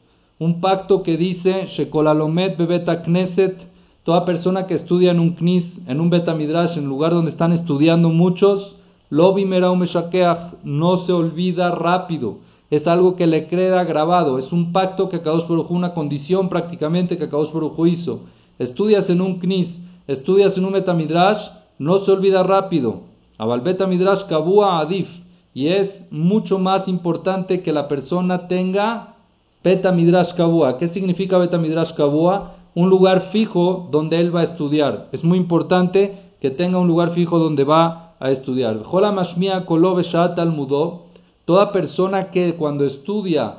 Un 0.42 0.60
pacto 0.60 1.04
que 1.04 1.16
dice, 1.16 1.66
Shekolalomet 1.66 2.56
bebeta 2.56 3.04
kneset 3.04 3.56
Toda 4.02 4.24
persona 4.24 4.66
que 4.66 4.74
estudia 4.74 5.12
en 5.12 5.20
un 5.20 5.36
knis, 5.36 5.80
en 5.86 6.00
un 6.00 6.10
betamidrash, 6.10 6.76
en 6.76 6.86
lugar 6.86 7.12
donde 7.12 7.30
están 7.30 7.52
estudiando 7.52 8.08
muchos, 8.08 8.74
lo 9.08 9.32
no 10.64 10.96
se 10.96 11.12
olvida 11.12 11.70
rápido. 11.70 12.38
Es 12.70 12.88
algo 12.88 13.14
que 13.14 13.28
le 13.28 13.46
queda 13.46 13.84
grabado. 13.84 14.38
Es 14.38 14.50
un 14.50 14.72
pacto 14.72 15.08
que 15.08 15.20
Kadosh 15.20 15.46
Baruj 15.46 15.70
una 15.70 15.94
condición 15.94 16.48
prácticamente 16.48 17.16
que 17.16 17.28
Kadosh 17.28 17.52
Baruj 17.52 17.86
hizo. 17.86 18.22
Estudias 18.58 19.08
en 19.10 19.20
un 19.20 19.38
knis, 19.38 19.86
estudias 20.08 20.58
en 20.58 20.64
un 20.64 20.72
betamidrash, 20.72 21.50
no 21.78 22.00
se 22.00 22.10
olvida 22.10 22.42
rápido. 22.42 23.02
Abal 23.38 23.60
betamidrash 23.60 24.24
kabua 24.24 24.80
adif. 24.80 25.08
Y 25.54 25.68
es 25.68 26.08
mucho 26.10 26.58
más 26.58 26.88
importante 26.88 27.60
que 27.60 27.72
la 27.72 27.86
persona 27.86 28.48
tenga 28.48 29.11
kabua. 29.62 30.78
¿Qué 30.78 30.88
significa 30.88 31.38
betamidrash 31.38 31.92
kabua? 31.92 32.56
Un 32.74 32.88
lugar 32.90 33.30
fijo 33.32 33.88
donde 33.90 34.18
él 34.18 34.34
va 34.34 34.40
a 34.40 34.44
estudiar. 34.44 35.08
Es 35.12 35.24
muy 35.24 35.38
importante 35.38 36.16
que 36.40 36.50
tenga 36.50 36.78
un 36.78 36.88
lugar 36.88 37.12
fijo 37.12 37.38
donde 37.38 37.64
va 37.64 38.14
a 38.18 38.30
estudiar. 38.30 38.82
Toda 41.44 41.72
persona 41.72 42.30
que 42.30 42.54
cuando 42.54 42.84
estudia, 42.84 43.58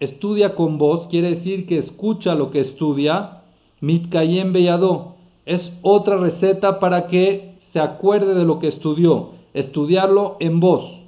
estudia 0.00 0.54
con 0.54 0.78
voz, 0.78 1.08
quiere 1.08 1.30
decir 1.30 1.66
que 1.66 1.78
escucha 1.78 2.34
lo 2.34 2.50
que 2.50 2.60
estudia. 2.60 3.42
Mitkayem 3.80 4.52
beyado. 4.52 5.16
Es 5.44 5.78
otra 5.82 6.16
receta 6.16 6.80
para 6.80 7.06
que 7.06 7.56
se 7.72 7.80
acuerde 7.80 8.34
de 8.34 8.44
lo 8.44 8.58
que 8.58 8.68
estudió. 8.68 9.30
Estudiarlo 9.54 10.36
en 10.40 10.60
voz. 10.60 11.05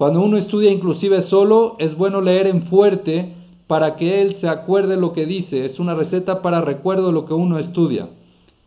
Cuando 0.00 0.22
uno 0.22 0.38
estudia 0.38 0.70
inclusive 0.70 1.20
solo, 1.20 1.76
es 1.78 1.94
bueno 1.94 2.22
leer 2.22 2.46
en 2.46 2.62
fuerte 2.62 3.34
para 3.66 3.96
que 3.96 4.22
él 4.22 4.36
se 4.36 4.48
acuerde 4.48 4.96
lo 4.96 5.12
que 5.12 5.26
dice. 5.26 5.66
Es 5.66 5.78
una 5.78 5.92
receta 5.92 6.40
para 6.40 6.62
recuerdo 6.62 7.08
de 7.08 7.12
lo 7.12 7.26
que 7.26 7.34
uno 7.34 7.58
estudia. 7.58 8.08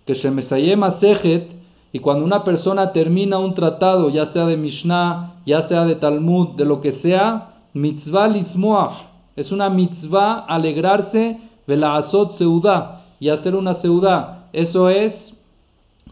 Que 0.06 0.13
Shemesayema 0.13 0.91
Sejet, 1.00 1.50
y 1.91 1.98
cuando 1.98 2.24
una 2.24 2.43
persona 2.43 2.91
termina 2.91 3.39
un 3.39 3.56
tratado, 3.56 4.12
ya 4.12 4.28
sea 4.28 4.46
de 4.46 4.58
Mishnah, 4.58 5.41
ya 5.43 5.67
sea 5.67 5.86
de 5.86 5.96
Talmud, 5.96 6.50
de 6.50 6.65
lo 6.65 6.82
que 6.82 6.91
sea, 6.91 7.56
mitzvah 7.74 8.28
lismoach. 8.28 8.93
Es 9.36 9.52
una 9.52 9.72
mitzvah 9.72 10.46
alegrarse, 10.48 11.39
vela 11.65 11.96
asot 11.96 12.34
seudá, 12.34 13.06
y 13.19 13.30
hacer 13.30 13.56
una 13.56 13.74
seudá. 13.74 14.50
Eso 14.54 14.88
es 14.88 15.36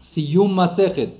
siyum 0.00 0.52
masejet. 0.52 1.14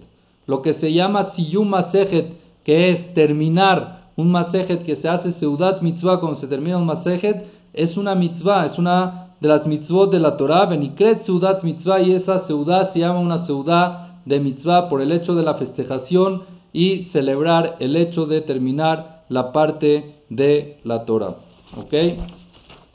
Lo 0.48 0.60
que 0.60 0.72
se 0.72 0.92
llama 0.92 1.26
siyum 1.26 1.68
masejet, 1.68 2.41
que 2.64 2.90
es 2.90 3.14
terminar 3.14 4.10
un 4.16 4.30
masejet 4.30 4.84
que 4.84 4.96
se 4.96 5.08
hace 5.08 5.32
seudat 5.32 5.82
mitzvah 5.82 6.20
cuando 6.20 6.38
se 6.38 6.46
termina 6.46 6.78
un 6.78 6.86
masejet, 6.86 7.46
es 7.72 7.96
una 7.96 8.14
mitzvah, 8.14 8.66
es 8.66 8.78
una 8.78 9.22
de 9.42 9.48
las 9.48 9.66
mitzvot 9.66 10.12
de 10.12 10.20
la 10.20 10.36
Torah, 10.36 10.66
Benikret 10.66 11.18
Seudat 11.18 11.64
Mitzvah, 11.64 12.00
y 12.00 12.12
esa 12.12 12.38
seudá 12.38 12.92
se 12.92 13.00
llama 13.00 13.18
una 13.18 13.44
seudá 13.44 14.20
de 14.24 14.38
mitzvah 14.38 14.88
por 14.88 15.00
el 15.00 15.10
hecho 15.10 15.34
de 15.34 15.42
la 15.42 15.54
festejación 15.54 16.44
y 16.72 17.04
celebrar 17.04 17.76
el 17.80 17.96
hecho 17.96 18.26
de 18.26 18.40
terminar 18.40 19.24
la 19.28 19.50
parte 19.50 20.22
de 20.28 20.78
la 20.84 21.04
Torah. 21.04 21.34
¿Ok? 21.76 21.92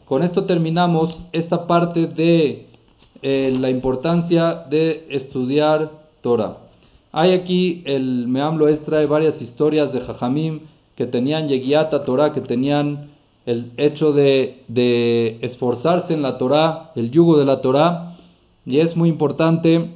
Con 0.05 0.23
esto 0.23 0.45
terminamos 0.45 1.21
esta 1.33 1.67
parte 1.67 2.07
de 2.07 2.67
eh, 3.21 3.53
la 3.59 3.69
importancia 3.69 4.63
de 4.69 5.05
estudiar 5.09 5.91
Torah. 6.21 6.66
Hay 7.11 7.33
aquí, 7.33 7.83
el 7.85 8.27
Meam 8.27 8.61
extrae 8.67 9.05
varias 9.05 9.41
historias 9.41 9.93
de 9.93 10.01
Jajamim 10.01 10.61
que 10.95 11.05
tenían 11.05 11.47
Yegiata 11.47 12.03
Torah, 12.03 12.33
que 12.33 12.41
tenían 12.41 13.11
el 13.45 13.71
hecho 13.77 14.11
de, 14.11 15.37
esforzarse 15.41 16.13
en 16.13 16.21
la 16.21 16.37
Torah, 16.37 16.91
el 16.95 17.11
yugo 17.11 17.37
de 17.37 17.45
la 17.45 17.61
Torah, 17.61 18.17
y 18.65 18.79
es 18.79 18.97
muy 18.97 19.07
importante 19.07 19.91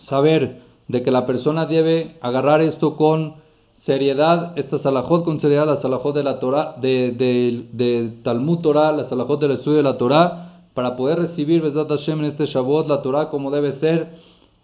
saber 0.00 0.62
de 0.88 1.02
que 1.02 1.12
la 1.12 1.26
persona 1.26 1.66
debe 1.66 2.16
agarrar 2.20 2.60
esto 2.60 2.96
con 2.96 3.34
seriedad, 3.74 4.58
esta 4.58 4.78
salahot 4.78 5.24
con 5.24 5.38
seriedad, 5.38 5.66
la 5.66 5.76
salahot 5.76 6.14
de 6.14 6.24
la 6.24 6.40
Torah, 6.40 6.74
de, 6.80 7.12
de, 7.12 8.14
Talmud 8.24 8.58
Torah, 8.58 8.90
la 8.90 9.04
salahot 9.04 9.40
del 9.40 9.52
estudio 9.52 9.76
de 9.76 9.84
la 9.84 9.96
Torah, 9.96 10.64
para 10.74 10.96
poder 10.96 11.18
recibir 11.18 11.62
Besat 11.62 11.88
Hashem 11.88 12.18
en 12.18 12.24
este 12.24 12.46
Shabbat, 12.46 12.88
la 12.88 13.00
Torah 13.00 13.28
como 13.28 13.52
debe 13.52 13.70
ser, 13.70 14.08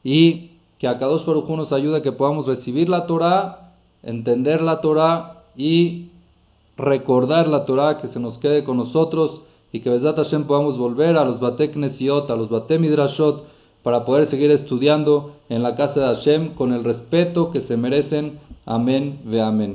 y 0.03 0.50
que 0.81 0.89
a 0.89 0.99
Kadosh 0.99 1.27
Baruj 1.27 1.47
nos 1.51 1.75
ayude 1.75 1.99
a 1.99 2.03
que 2.03 2.11
podamos 2.11 2.47
recibir 2.47 2.89
la 2.89 3.05
Torah, 3.07 3.75
entender 4.03 4.63
la 4.63 4.81
Torah 4.81 5.43
y 5.55 6.09
recordar 6.79 7.49
la 7.49 7.67
Torah, 7.67 7.99
que 7.99 8.07
se 8.07 8.19
nos 8.19 8.39
quede 8.39 8.65
con 8.65 8.79
nosotros 8.79 9.43
y 9.73 9.81
que 9.81 9.91
Besat 9.91 10.17
Hashem 10.17 10.45
podamos 10.45 10.79
volver 10.79 11.19
a 11.19 11.25
los 11.27 11.39
Batek 11.39 11.77
Nesiot, 11.77 12.31
a 12.31 12.35
los 12.35 12.49
Batek 12.49 12.81
Midrashot, 12.81 13.45
para 13.83 14.07
poder 14.07 14.25
seguir 14.25 14.51
estudiando 14.51 15.33
en 15.51 15.63
la 15.63 15.77
casa 15.77 16.01
de 16.01 16.07
Hashem 16.15 16.55
con 16.55 16.73
el 16.73 16.83
respeto 16.83 17.51
que 17.51 17.61
se 17.61 17.77
merecen. 17.77 18.39
Amén, 18.65 19.21
ve 19.25 19.43
amén. 19.43 19.69